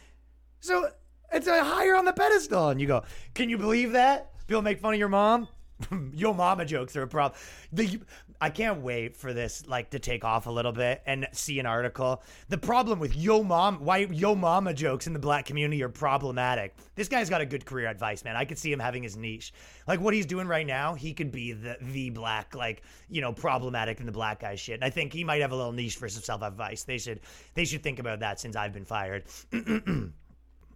[0.60, 0.90] So
[1.32, 3.04] it's higher on the pedestal, and you go,
[3.34, 4.32] can you believe that?
[4.46, 5.48] People make fun of your mom.
[6.12, 7.38] yo mama jokes are a problem.
[7.72, 8.00] The,
[8.40, 11.66] I can't wait for this like to take off a little bit and see an
[11.66, 12.22] article.
[12.48, 16.74] The problem with yo mom, why yo mama jokes in the black community are problematic.
[16.94, 18.36] This guy's got a good career advice, man.
[18.36, 19.52] I could see him having his niche.
[19.86, 23.32] Like what he's doing right now, he could be the the black like you know
[23.32, 24.74] problematic in the black guy shit.
[24.74, 26.84] And I think he might have a little niche for some self advice.
[26.84, 27.20] They should
[27.54, 29.24] they should think about that since I've been fired.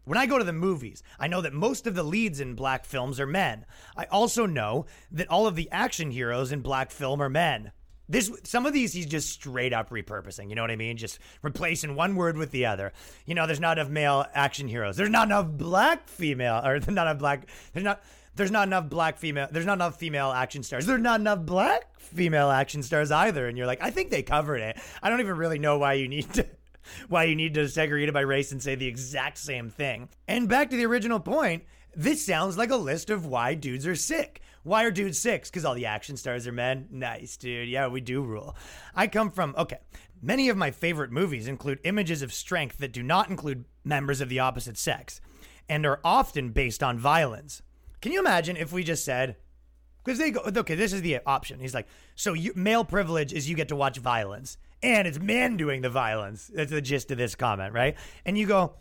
[0.05, 2.84] When I go to the movies, I know that most of the leads in black
[2.84, 3.66] films are men.
[3.96, 7.72] I also know that all of the action heroes in black film are men.
[8.09, 10.48] This some of these he's just straight up repurposing.
[10.48, 10.96] You know what I mean?
[10.96, 12.92] Just replacing one word with the other.
[13.26, 14.96] You know, there's not enough male action heroes.
[14.96, 17.48] There's not enough black female, or not enough black.
[17.72, 18.03] There's not.
[18.34, 19.46] There's not enough black female.
[19.50, 20.86] There's not enough female action stars.
[20.86, 23.46] There's not enough black female action stars either.
[23.46, 24.78] And you're like, I think they covered it.
[25.03, 26.46] I don't even really know why you need to
[27.08, 30.08] why you need to segregate it by race and say the exact same thing.
[30.28, 31.64] And back to the original point,
[31.94, 34.40] this sounds like a list of why dudes are sick.
[34.62, 35.44] Why are dudes sick?
[35.44, 36.88] Because all the action stars are men.
[36.90, 37.68] Nice, dude.
[37.68, 38.56] Yeah, we do rule.
[38.94, 39.78] I come from, okay,
[40.22, 44.28] many of my favorite movies include images of strength that do not include members of
[44.28, 45.20] the opposite sex
[45.68, 47.62] and are often based on violence.
[48.00, 49.36] Can you imagine if we just said,
[50.04, 51.60] because they go, okay, this is the option.
[51.60, 55.56] He's like, so you, male privilege is you get to watch violence and it's men
[55.56, 56.50] doing the violence.
[56.52, 57.96] That's the gist of this comment, right?
[58.24, 58.74] And you go,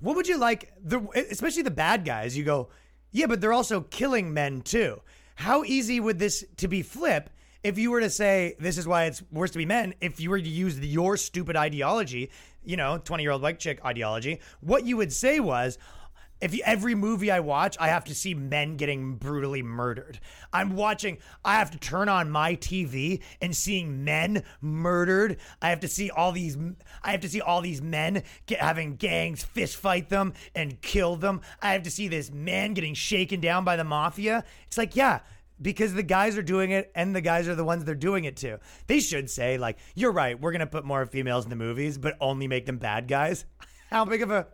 [0.00, 0.72] what would you like?
[0.82, 2.36] The especially the bad guys.
[2.36, 2.68] You go,
[3.10, 5.00] yeah, but they're also killing men too.
[5.34, 7.30] How easy would this to be flip
[7.62, 9.94] if you were to say this is why it's worse to be men?
[10.00, 12.30] If you were to use your stupid ideology,
[12.64, 15.78] you know, twenty year old white chick ideology, what you would say was,
[16.40, 20.20] if every movie I watch, I have to see men getting brutally murdered.
[20.52, 25.38] I'm watching, I have to turn on my TV and seeing men murdered.
[25.60, 26.56] I have to see all these,
[27.02, 31.16] I have to see all these men get, having gangs fist fight them and kill
[31.16, 31.40] them.
[31.60, 34.44] I have to see this man getting shaken down by the mafia.
[34.66, 35.20] It's like, yeah,
[35.60, 38.36] because the guys are doing it and the guys are the ones they're doing it
[38.38, 38.58] to.
[38.86, 41.98] They should say, like, you're right, we're going to put more females in the movies,
[41.98, 43.44] but only make them bad guys.
[43.88, 44.46] How big of a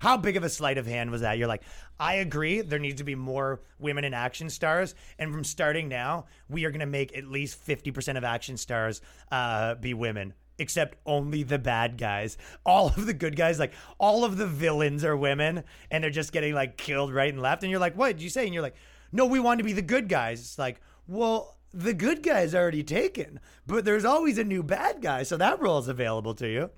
[0.00, 1.38] how big of a sleight of hand was that?
[1.38, 1.62] You're like,
[1.98, 6.26] I agree, there needs to be more women in action stars, and from starting now,
[6.48, 9.00] we are going to make at least 50% of action stars
[9.32, 10.34] uh, be women.
[10.56, 12.38] Except only the bad guys.
[12.64, 16.30] All of the good guys, like all of the villains are women, and they're just
[16.30, 17.64] getting like killed right and left.
[17.64, 18.44] And you're like, what did you say?
[18.44, 18.76] And you're like,
[19.10, 20.38] no, we want to be the good guys.
[20.40, 25.24] It's like, well, the good guy's already taken, but there's always a new bad guy,
[25.24, 26.70] so that role is available to you.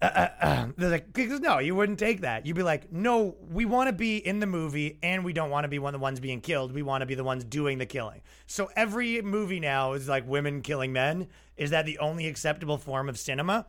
[0.00, 2.46] Uh, uh, they're like, no, you wouldn't take that.
[2.46, 5.64] You'd be like, no, we want to be in the movie and we don't want
[5.64, 6.72] to be one of the ones being killed.
[6.72, 8.22] We want to be the ones doing the killing.
[8.46, 11.28] So every movie now is like women killing men.
[11.56, 13.66] Is that the only acceptable form of cinema?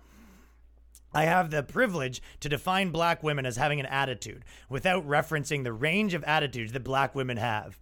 [1.11, 5.73] I have the privilege to define black women as having an attitude without referencing the
[5.73, 7.79] range of attitudes that black women have.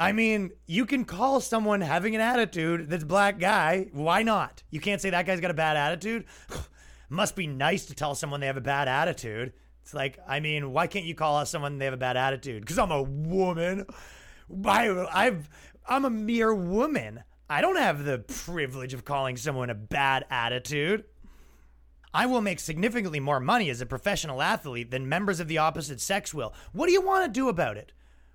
[0.00, 3.88] I mean, you can call someone having an attitude that's black guy.
[3.92, 4.62] Why not?
[4.70, 6.24] You can't say that guy's got a bad attitude.
[7.10, 9.52] Must be nice to tell someone they have a bad attitude.
[9.82, 12.62] It's like, I mean, why can't you call us someone they have a bad attitude?
[12.62, 13.86] Because I'm a woman.
[14.64, 15.48] I, I've,
[15.88, 17.22] I'm a mere woman.
[17.48, 21.04] I don't have the privilege of calling someone a bad attitude.
[22.12, 26.00] I will make significantly more money as a professional athlete than members of the opposite
[26.00, 26.54] sex will.
[26.72, 27.92] What do you want to do about it?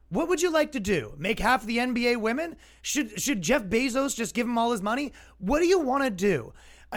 [0.09, 1.13] What would you like to do?
[1.17, 2.55] Make half the NBA women?
[2.82, 5.13] Should should Jeff Bezos just give him all his money?
[5.39, 6.53] What do you want to do?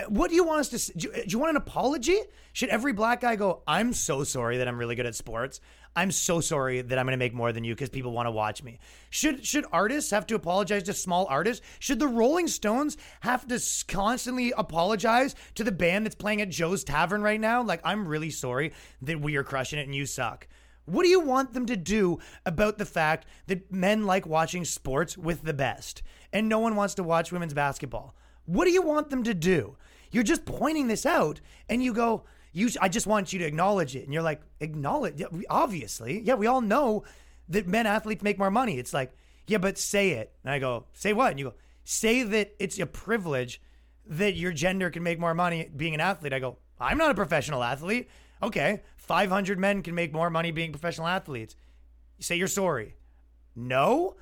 [0.09, 0.99] What do you want us to?
[0.99, 2.18] Do do you want an apology?
[2.53, 3.62] Should every black guy go?
[3.66, 5.61] I'm so sorry that I'm really good at sports.
[5.97, 8.30] I'm so sorry that I'm going to make more than you because people want to
[8.30, 8.78] watch me.
[9.11, 11.64] Should should artists have to apologize to small artists?
[11.80, 16.84] Should the Rolling Stones have to constantly apologize to the band that's playing at Joe's
[16.84, 17.62] Tavern right now?
[17.62, 18.72] Like, I'm really sorry
[19.03, 20.47] that we are crushing it and you suck.
[20.84, 25.18] What do you want them to do about the fact that men like watching sports
[25.18, 28.14] with the best and no one wants to watch women's basketball?
[28.49, 29.77] What do you want them to do?
[30.11, 33.95] You're just pointing this out and you go, you, I just want you to acknowledge
[33.95, 34.05] it.
[34.05, 36.23] And you're like, acknowledge, obviously.
[36.23, 37.05] Yeah, we all know
[37.51, 38.79] that men athletes make more money.
[38.79, 39.13] It's like,
[39.47, 40.33] yeah, but say it.
[40.43, 41.33] And I go, say what?
[41.33, 43.61] And you go, say that it's a privilege
[44.07, 46.33] that your gender can make more money being an athlete.
[46.33, 48.09] I go, I'm not a professional athlete.
[48.43, 51.55] Okay, 500 men can make more money being professional athletes.
[52.17, 52.95] You say you're sorry.
[53.55, 54.17] No,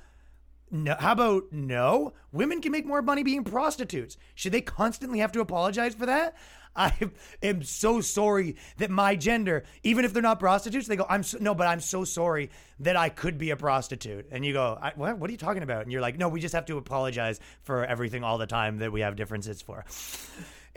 [0.71, 2.13] no, how about no?
[2.31, 4.17] Women can make more money being prostitutes.
[4.35, 6.35] Should they constantly have to apologize for that?
[6.77, 6.93] I
[7.41, 11.39] am so sorry that my gender, even if they're not prostitutes, they go, I'm so,
[11.41, 12.51] no, but I'm so sorry
[12.81, 14.27] that I could be a prostitute.
[14.31, 15.17] And you go, what?
[15.17, 15.81] What are you talking about?
[15.81, 18.91] And you're like, no, we just have to apologize for everything all the time that
[18.91, 19.85] we have differences for.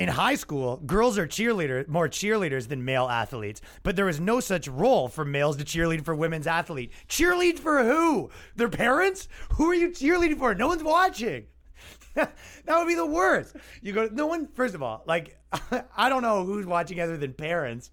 [0.01, 4.41] In high school, girls are cheerleader more cheerleaders than male athletes, but there was no
[4.41, 6.91] such role for males to cheerlead for women's athlete.
[7.07, 8.31] Cheerlead for who?
[8.57, 9.29] Their parents?
[9.57, 10.55] Who are you cheerleading for?
[10.55, 11.45] No one's watching.
[12.15, 12.33] that
[12.67, 13.55] would be the worst.
[13.83, 14.49] You go, no one.
[14.55, 15.37] First of all, like
[15.95, 17.91] I don't know who's watching other than parents.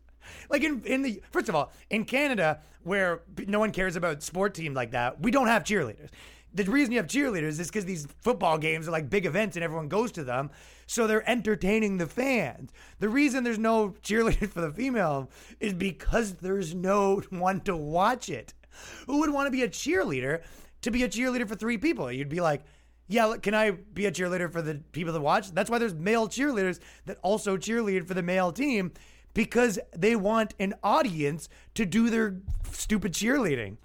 [0.50, 4.54] Like in in the first of all, in Canada, where no one cares about sport
[4.54, 6.08] teams like that, we don't have cheerleaders.
[6.54, 9.64] The reason you have cheerleaders is because these football games are like big events and
[9.64, 10.50] everyone goes to them.
[10.88, 12.72] So they're entertaining the fans.
[13.00, 15.30] The reason there's no cheerleader for the female
[15.60, 18.54] is because there's no one to watch it.
[19.08, 20.42] Who would want to be a cheerleader
[20.82, 22.12] to be a cheerleader for three people?
[22.12, 22.64] You'd be like,
[23.08, 25.52] yeah, can I be a cheerleader for the people that watch?
[25.52, 28.92] That's why there's male cheerleaders that also cheerlead for the male team
[29.34, 32.38] because they want an audience to do their
[32.72, 33.78] stupid cheerleading.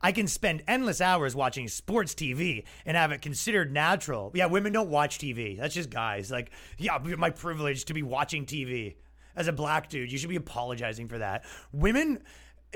[0.00, 4.30] I can spend endless hours watching sports TV and have it considered natural.
[4.34, 5.58] Yeah, women don't watch TV.
[5.58, 6.30] That's just guys.
[6.30, 8.96] Like, yeah, my privilege to be watching TV.
[9.34, 11.44] As a black dude, you should be apologizing for that.
[11.70, 12.20] Women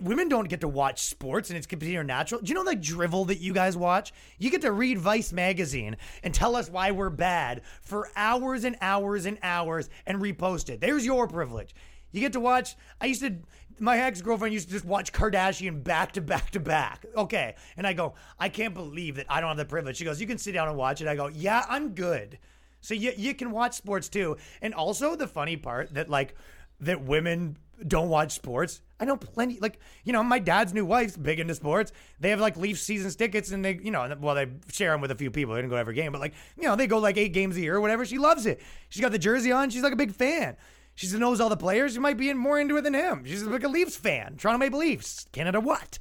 [0.02, 2.40] women don't get to watch sports and it's considered natural.
[2.40, 4.12] Do you know the drivel that you guys watch?
[4.38, 8.76] You get to read Vice magazine and tell us why we're bad for hours and
[8.80, 10.80] hours and hours and repost it.
[10.80, 11.74] There's your privilege.
[12.12, 12.76] You get to watch.
[13.00, 13.36] I used to
[13.80, 17.04] my ex girlfriend used to just watch Kardashian back to back to back.
[17.16, 17.54] Okay.
[17.76, 19.96] And I go, I can't believe that I don't have the privilege.
[19.96, 21.08] She goes, You can sit down and watch it.
[21.08, 22.38] I go, Yeah, I'm good.
[22.80, 24.36] So you, you can watch sports too.
[24.62, 26.34] And also the funny part that like
[26.80, 27.56] that women
[27.86, 28.82] don't watch sports.
[28.98, 31.92] I know plenty, like, you know, my dad's new wife's big into sports.
[32.18, 35.10] They have like Leafs season tickets and they, you know, well, they share them with
[35.10, 35.54] a few people.
[35.54, 37.60] They didn't go every game, but like, you know, they go like eight games a
[37.60, 38.04] year or whatever.
[38.04, 38.60] She loves it.
[38.90, 39.70] She's got the jersey on.
[39.70, 40.56] She's like a big fan.
[41.00, 41.94] She knows all the players.
[41.94, 43.24] You might be more into it than him.
[43.24, 44.36] She's like a Leafs fan.
[44.36, 45.26] Toronto Maple Leafs.
[45.32, 45.98] Canada what?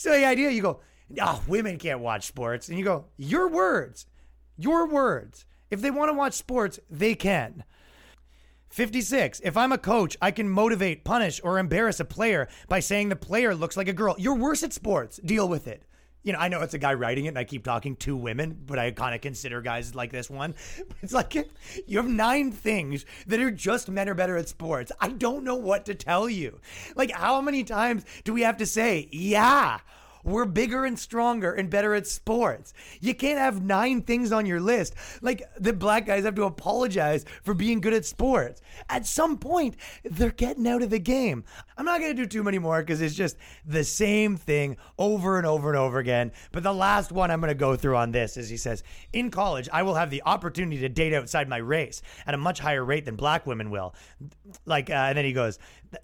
[0.00, 0.78] The idea, you go,
[1.20, 2.68] oh, women can't watch sports.
[2.68, 4.06] And you go, your words,
[4.56, 5.44] your words.
[5.72, 7.64] If they want to watch sports, they can.
[8.68, 9.40] 56.
[9.42, 13.16] If I'm a coach, I can motivate, punish, or embarrass a player by saying the
[13.16, 14.14] player looks like a girl.
[14.18, 15.16] You're worse at sports.
[15.16, 15.82] Deal with it
[16.28, 18.58] you know, I know it's a guy writing it and I keep talking to women,
[18.66, 20.54] but I kind of consider guys like this one.
[21.00, 21.34] It's like
[21.86, 24.92] you have nine things that are just men are better at sports.
[25.00, 26.60] I don't know what to tell you.
[26.96, 29.78] Like, how many times do we have to say, yeah?
[30.24, 32.74] We're bigger and stronger and better at sports.
[33.00, 34.94] You can't have nine things on your list.
[35.22, 38.60] Like the black guys have to apologize for being good at sports.
[38.88, 41.44] At some point, they're getting out of the game.
[41.76, 45.38] I'm not going to do too many more because it's just the same thing over
[45.38, 46.32] and over and over again.
[46.52, 49.30] But the last one I'm going to go through on this is he says, In
[49.30, 52.84] college, I will have the opportunity to date outside my race at a much higher
[52.84, 53.94] rate than black women will.
[54.64, 55.58] Like, uh, and then he goes,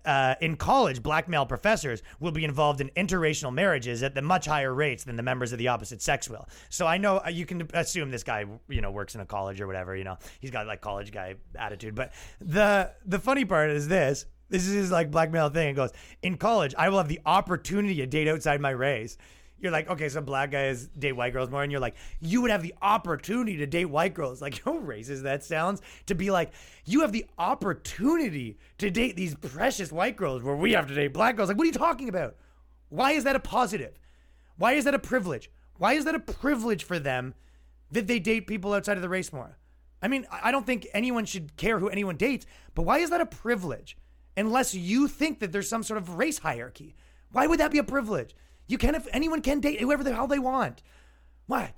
[0.04, 4.46] uh, in college, black male professors will be involved in interracial marriages at the much
[4.46, 6.48] higher rates than the members of the opposite sex will.
[6.70, 9.60] So I know uh, you can assume this guy, you know, works in a college
[9.60, 9.96] or whatever.
[9.96, 11.94] You know, he's got like college guy attitude.
[11.94, 15.68] But the the funny part is this: this is his like black male thing.
[15.68, 15.90] It goes
[16.22, 19.16] in college, I will have the opportunity to date outside my race
[19.60, 22.50] you're like, okay, so black guys date white girls more, and you're like, you would
[22.50, 24.40] have the opportunity to date white girls.
[24.44, 26.52] Like, how racist that sounds to be like,
[26.84, 31.14] you have the opportunity to date these precious white girls where we have to date
[31.14, 31.48] black girls.
[31.48, 32.36] Like, what are you talking about?
[32.90, 33.98] Why is that a positive?
[34.58, 35.50] Why is that a privilege?
[35.78, 37.34] Why is that a privilege for them
[37.90, 39.58] that they date people outside of the race more?
[40.02, 42.44] I mean, I don't think anyone should care who anyone dates,
[42.74, 43.96] but why is that a privilege?
[44.36, 46.94] Unless you think that there's some sort of race hierarchy.
[47.32, 48.34] Why would that be a privilege?
[48.66, 50.82] You can if anyone can date whoever the hell they want.
[51.46, 51.72] What?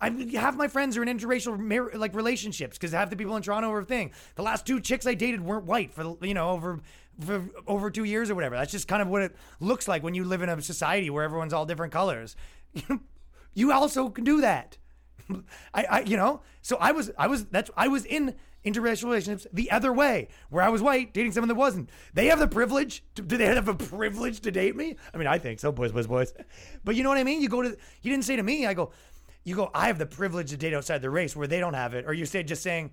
[0.00, 3.42] I half my friends are in interracial mar- like relationships because half the people in
[3.42, 4.12] Toronto are a thing.
[4.34, 6.80] The last two chicks I dated weren't white for you know over
[7.20, 8.56] for over two years or whatever.
[8.56, 11.24] That's just kind of what it looks like when you live in a society where
[11.24, 12.36] everyone's all different colors.
[13.54, 14.76] you also can do that.
[15.74, 18.34] I, I you know so I was I was that's I was in
[18.64, 21.90] interracial relationships the other way, where I was white dating someone that wasn't.
[22.14, 23.04] They have the privilege.
[23.16, 24.96] To, do they have a privilege to date me?
[25.12, 26.32] I mean, I think so, boys, boys, boys.
[26.84, 27.40] But you know what I mean?
[27.40, 28.92] You go to, you didn't say to me, I go,
[29.44, 31.94] you go, I have the privilege to date outside the race where they don't have
[31.94, 32.06] it.
[32.06, 32.90] Or you say just saying,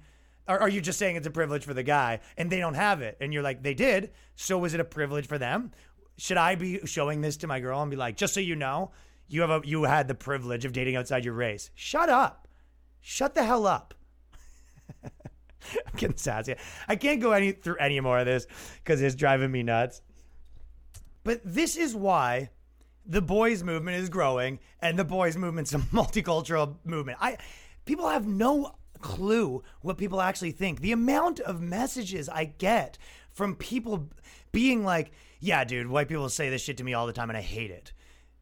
[0.47, 3.01] or are you just saying it's a privilege for the guy and they don't have
[3.01, 3.17] it?
[3.21, 4.11] And you're like, they did.
[4.35, 5.71] So is it a privilege for them?
[6.17, 8.91] Should I be showing this to my girl and be like, just so you know,
[9.27, 11.71] you have a, you had the privilege of dating outside your race.
[11.73, 12.49] Shut up.
[12.99, 13.93] Shut the hell up.
[15.87, 16.55] I'm getting sassy.
[16.87, 18.47] I can't go any through any more of this
[18.83, 20.01] because it's driving me nuts.
[21.23, 22.49] But this is why
[23.05, 27.17] the boys movement is growing and the boys movement's a multicultural movement.
[27.21, 27.37] I
[27.85, 30.81] people have no clue what people actually think.
[30.81, 32.97] The amount of messages I get
[33.31, 34.09] from people
[34.51, 37.37] being like, "Yeah, dude, white people say this shit to me all the time and
[37.37, 37.93] I hate it."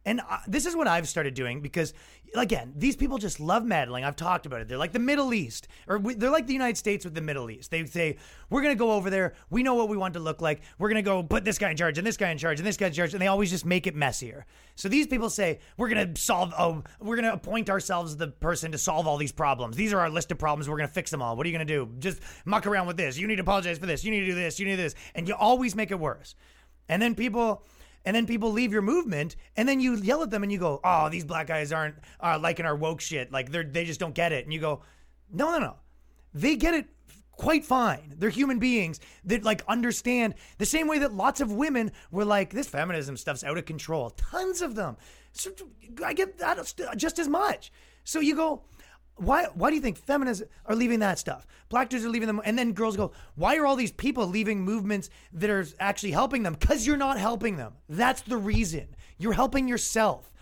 [0.06, 1.92] And uh, this is what I've started doing because,
[2.34, 4.02] again, these people just love meddling.
[4.02, 4.68] I've talked about it.
[4.68, 7.50] They're like the Middle East, or we, they're like the United States with the Middle
[7.50, 7.70] East.
[7.70, 8.16] They say,
[8.48, 9.34] we're going to go over there.
[9.50, 10.62] We know what we want to look like.
[10.78, 12.66] We're going to go put this guy in charge and this guy in charge and
[12.66, 13.12] this guy in charge.
[13.12, 14.46] And they always just make it messier.
[14.74, 18.28] So these people say, we're going to solve, oh, we're going to appoint ourselves the
[18.28, 19.76] person to solve all these problems.
[19.76, 20.66] These are our list of problems.
[20.66, 21.36] We're going to fix them all.
[21.36, 21.90] What are you going to do?
[21.98, 23.18] Just muck around with this.
[23.18, 24.02] You need to apologize for this.
[24.02, 24.58] You need to do this.
[24.58, 24.94] You need to do this.
[25.14, 26.34] And you always make it worse.
[26.88, 27.62] And then people
[28.04, 30.80] and then people leave your movement, and then you yell at them and you go,
[30.82, 33.30] "Oh, these black guys aren't uh, liking our woke shit.
[33.32, 34.82] Like they they just don't get it." And you go,
[35.32, 35.76] "No, no, no,
[36.34, 36.86] they get it."
[37.32, 38.12] Quite fine.
[38.18, 42.50] They're human beings that like understand the same way that lots of women were like,
[42.50, 44.10] this feminism stuff's out of control.
[44.10, 44.98] Tons of them.
[45.32, 45.50] So
[46.04, 46.58] I get that
[46.98, 47.72] just as much.
[48.04, 48.64] So you go,
[49.20, 51.46] why why do you think feminists are leaving that stuff?
[51.68, 54.62] Black dudes are leaving them, and then girls go, why are all these people leaving
[54.62, 56.56] movements that are actually helping them?
[56.58, 57.74] Because you're not helping them.
[57.88, 58.88] That's the reason.
[59.18, 60.32] You're helping yourself.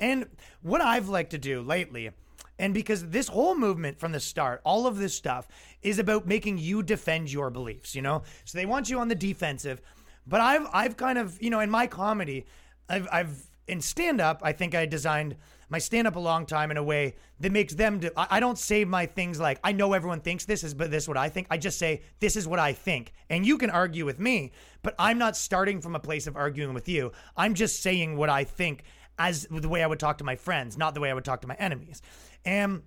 [0.00, 0.26] And
[0.62, 2.10] what I've liked to do lately,
[2.58, 5.48] and because this whole movement from the start, all of this stuff
[5.82, 8.22] is about making you defend your beliefs, you know?
[8.44, 9.82] So they want you on the defensive.
[10.26, 12.46] But I've I've kind of, you know, in my comedy,
[12.88, 15.36] I've I've in stand up, I think I designed
[15.70, 18.40] my stand up a long time in a way that makes them do, I, I
[18.40, 21.16] don't say my things like I know everyone thinks this is but this is what
[21.16, 21.46] I think.
[21.50, 23.12] I just say this is what I think.
[23.28, 24.52] And you can argue with me,
[24.82, 27.12] but I'm not starting from a place of arguing with you.
[27.36, 28.84] I'm just saying what I think
[29.18, 31.42] as the way I would talk to my friends, not the way I would talk
[31.42, 32.02] to my enemies.
[32.44, 32.82] And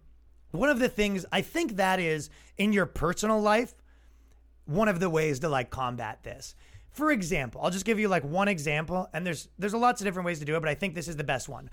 [0.51, 3.75] one of the things I think that is in your personal life,
[4.65, 6.55] one of the ways to like combat this.
[6.89, 10.25] For example, I'll just give you like one example, and there's there's lots of different
[10.25, 11.69] ways to do it, but I think this is the best one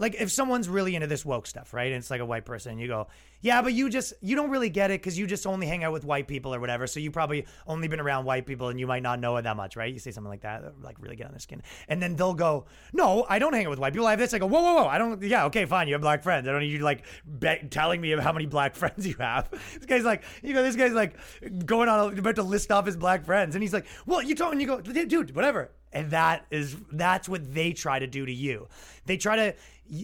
[0.00, 1.88] like if someone's really into this woke stuff, right?
[1.88, 3.08] And it's like a white person, you go,
[3.42, 5.92] yeah, but you just you don't really get it because you just only hang out
[5.92, 6.86] with white people or whatever.
[6.86, 9.58] So you probably only been around white people and you might not know it that
[9.58, 9.92] much, right?
[9.92, 12.64] You say something like that, like really get on their skin, and then they'll go,
[12.94, 14.06] no, I don't hang out with white people.
[14.06, 14.32] I have this.
[14.32, 15.22] I go, whoa, whoa, whoa, I don't.
[15.22, 15.86] Yeah, okay, fine.
[15.86, 16.48] You have black friends.
[16.48, 17.04] I don't need you like
[17.38, 19.50] be- telling me how many black friends you have.
[19.50, 21.14] This guy's like, you know, this guy's like
[21.66, 24.52] going on about to list off his black friends, and he's like, well, you told,
[24.52, 25.70] and you go, dude, whatever.
[25.92, 28.68] And that is that's what they try to do to you.
[29.06, 29.54] They try to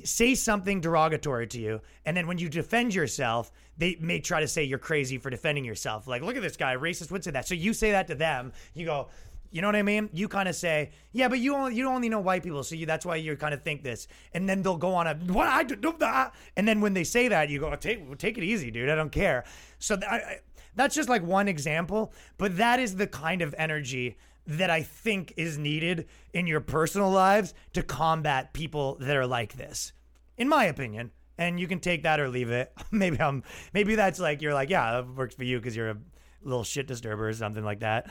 [0.05, 4.49] say something derogatory to you, and then when you defend yourself, they may try to
[4.49, 6.09] say you're crazy for defending yourself.
[6.09, 7.47] Like, look at this guy, racist would say that.
[7.47, 8.53] So you say that to them.
[8.74, 9.09] You go,
[9.53, 10.11] you know what I mean?
[10.12, 12.87] You kind of say, yeah, but you only you only know white people, so you,
[12.87, 14.09] that's why you kind of think this.
[14.34, 16.32] And then they'll go on a what I do that, ah.
[16.57, 18.91] and then when they say that, you go, take take it easy, dude.
[18.91, 19.45] I don't care.
[19.78, 20.41] So th- I,
[20.74, 24.16] that's just like one example, but that is the kind of energy
[24.47, 29.55] that I think is needed in your personal lives to combat people that are like
[29.55, 29.93] this,
[30.37, 31.11] in my opinion.
[31.39, 32.73] And you can take that or leave it.
[32.91, 33.43] maybe I'm,
[33.75, 35.99] maybe that's like you're like, yeah, that works for you because you're a
[36.43, 38.11] little shit disturber or something like that.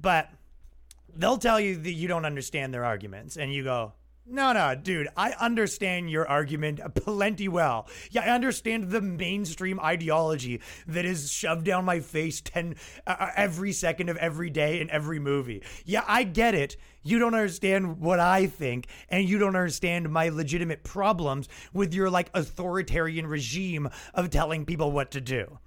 [0.00, 0.30] But
[1.14, 3.92] they'll tell you that you don't understand their arguments, and you go,
[4.30, 7.88] no, no, dude, I understand your argument plenty well.
[8.10, 12.76] Yeah, I understand the mainstream ideology that is shoved down my face 10
[13.06, 15.62] uh, uh, every second of every day in every movie.
[15.84, 16.76] Yeah, I get it.
[17.02, 22.10] You don't understand what I think, and you don't understand my legitimate problems with your
[22.10, 25.58] like authoritarian regime of telling people what to do.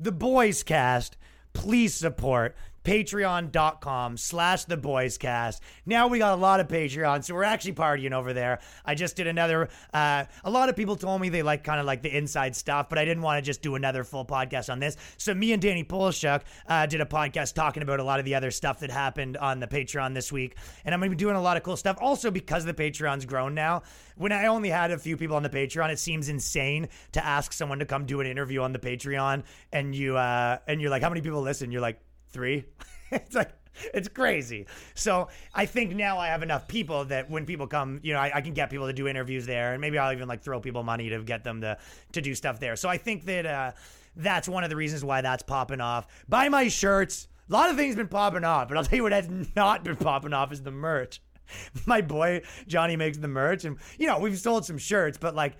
[0.00, 1.16] The Boys Cast,
[1.52, 5.62] please support patreon.com slash the boys cast.
[5.86, 8.60] Now we got a lot of patreon so we're actually partying over there.
[8.84, 11.86] I just did another uh, a lot of people told me they like kind of
[11.86, 14.78] like the inside stuff but i didn't want to just do another full podcast on
[14.78, 14.96] this.
[15.16, 18.34] So me and danny Polishchuk uh, did a podcast talking about a lot of the
[18.34, 21.36] other stuff that happened on the patreon this week and i'm going to be doing
[21.36, 21.96] a lot of cool stuff.
[22.00, 23.82] Also because the patreon's grown now
[24.16, 27.52] when i only had a few people on the patreon it seems insane to ask
[27.52, 31.02] someone to come do an interview on the patreon and you uh, and you're like
[31.02, 31.70] how many people listen?
[31.70, 32.00] You're like
[32.34, 32.66] three.
[33.10, 33.52] it's like
[33.92, 34.66] it's crazy.
[34.94, 38.32] So I think now I have enough people that when people come, you know, I,
[38.36, 40.82] I, can get people to do interviews there, and maybe I'll even like throw people
[40.82, 41.78] money to get them to
[42.12, 42.76] to do stuff there.
[42.76, 43.72] So I think that uh,
[44.16, 46.06] that's one of the reasons why that's popping off.
[46.28, 47.28] Buy my shirts.
[47.48, 49.96] A lot of things been popping off, but I'll tell you what has not been
[49.96, 51.20] popping off is the merch.
[51.86, 55.54] My boy Johnny makes the merch, and you know we've sold some shirts, but like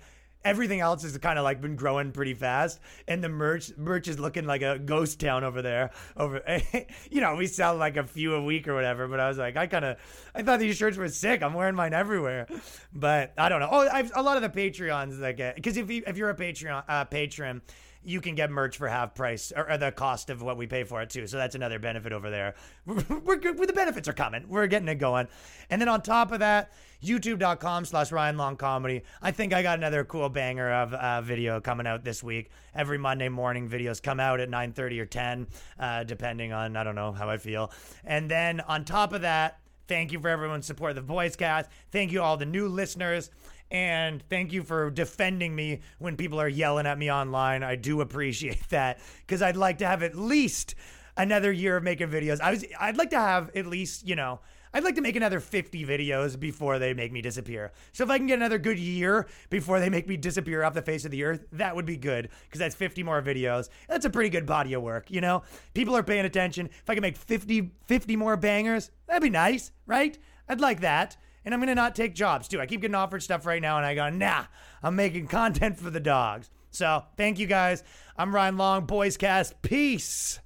[0.45, 4.19] everything else has kind of like been growing pretty fast and the merch merch is
[4.19, 6.41] looking like a ghost town over there over
[7.09, 9.57] you know we sell like a few a week or whatever but i was like
[9.57, 9.97] i kind of
[10.35, 12.47] i thought these shirts were sick i'm wearing mine everywhere
[12.93, 15.89] but i don't know oh I've, a lot of the patreons that get because if,
[15.89, 17.61] you, if you're a patreon uh, patron
[18.05, 20.83] you can get merch for half price or, or, the cost of what we pay
[20.83, 21.25] for it too.
[21.25, 22.53] So that's another benefit over there.
[22.85, 23.57] We're, we're good.
[23.57, 24.45] The benefits are coming.
[24.47, 25.27] We're getting it going.
[25.71, 26.71] And then on top of that,
[27.05, 29.03] youtube.com slash Ryan Long Comedy.
[29.21, 32.49] I think I got another cool banger of uh, video coming out this week.
[32.73, 35.47] Every Monday morning videos come out at 9.30 or 10,
[35.79, 37.71] uh, depending on, I don't know, how I feel.
[38.03, 41.69] And then on top of that, thank you for everyone's support of the Boys Cast.
[41.91, 43.29] Thank you all the new listeners.
[43.71, 47.63] And thank you for defending me when people are yelling at me online.
[47.63, 50.75] I do appreciate that because I'd like to have at least
[51.17, 52.41] another year of making videos.
[52.41, 54.39] I was I'd like to have at least, you know,
[54.75, 57.71] I'd like to make another 50 videos before they make me disappear.
[57.93, 60.81] So if I can get another good year before they make me disappear off the
[60.81, 63.69] face of the earth, that would be good because that's 50 more videos.
[63.87, 65.43] That's a pretty good body of work, you know?
[65.73, 66.65] People are paying attention.
[66.65, 70.17] If I can make 50 50 more bangers, that'd be nice, right?
[70.49, 71.15] I'd like that.
[71.45, 72.59] And I'm gonna not take jobs too.
[72.59, 74.43] I keep getting offered stuff right now, and I go, nah,
[74.83, 76.49] I'm making content for the dogs.
[76.71, 77.81] So thank you guys.
[78.17, 79.61] I'm Ryan Long, Boys Cast.
[79.61, 80.41] Peace.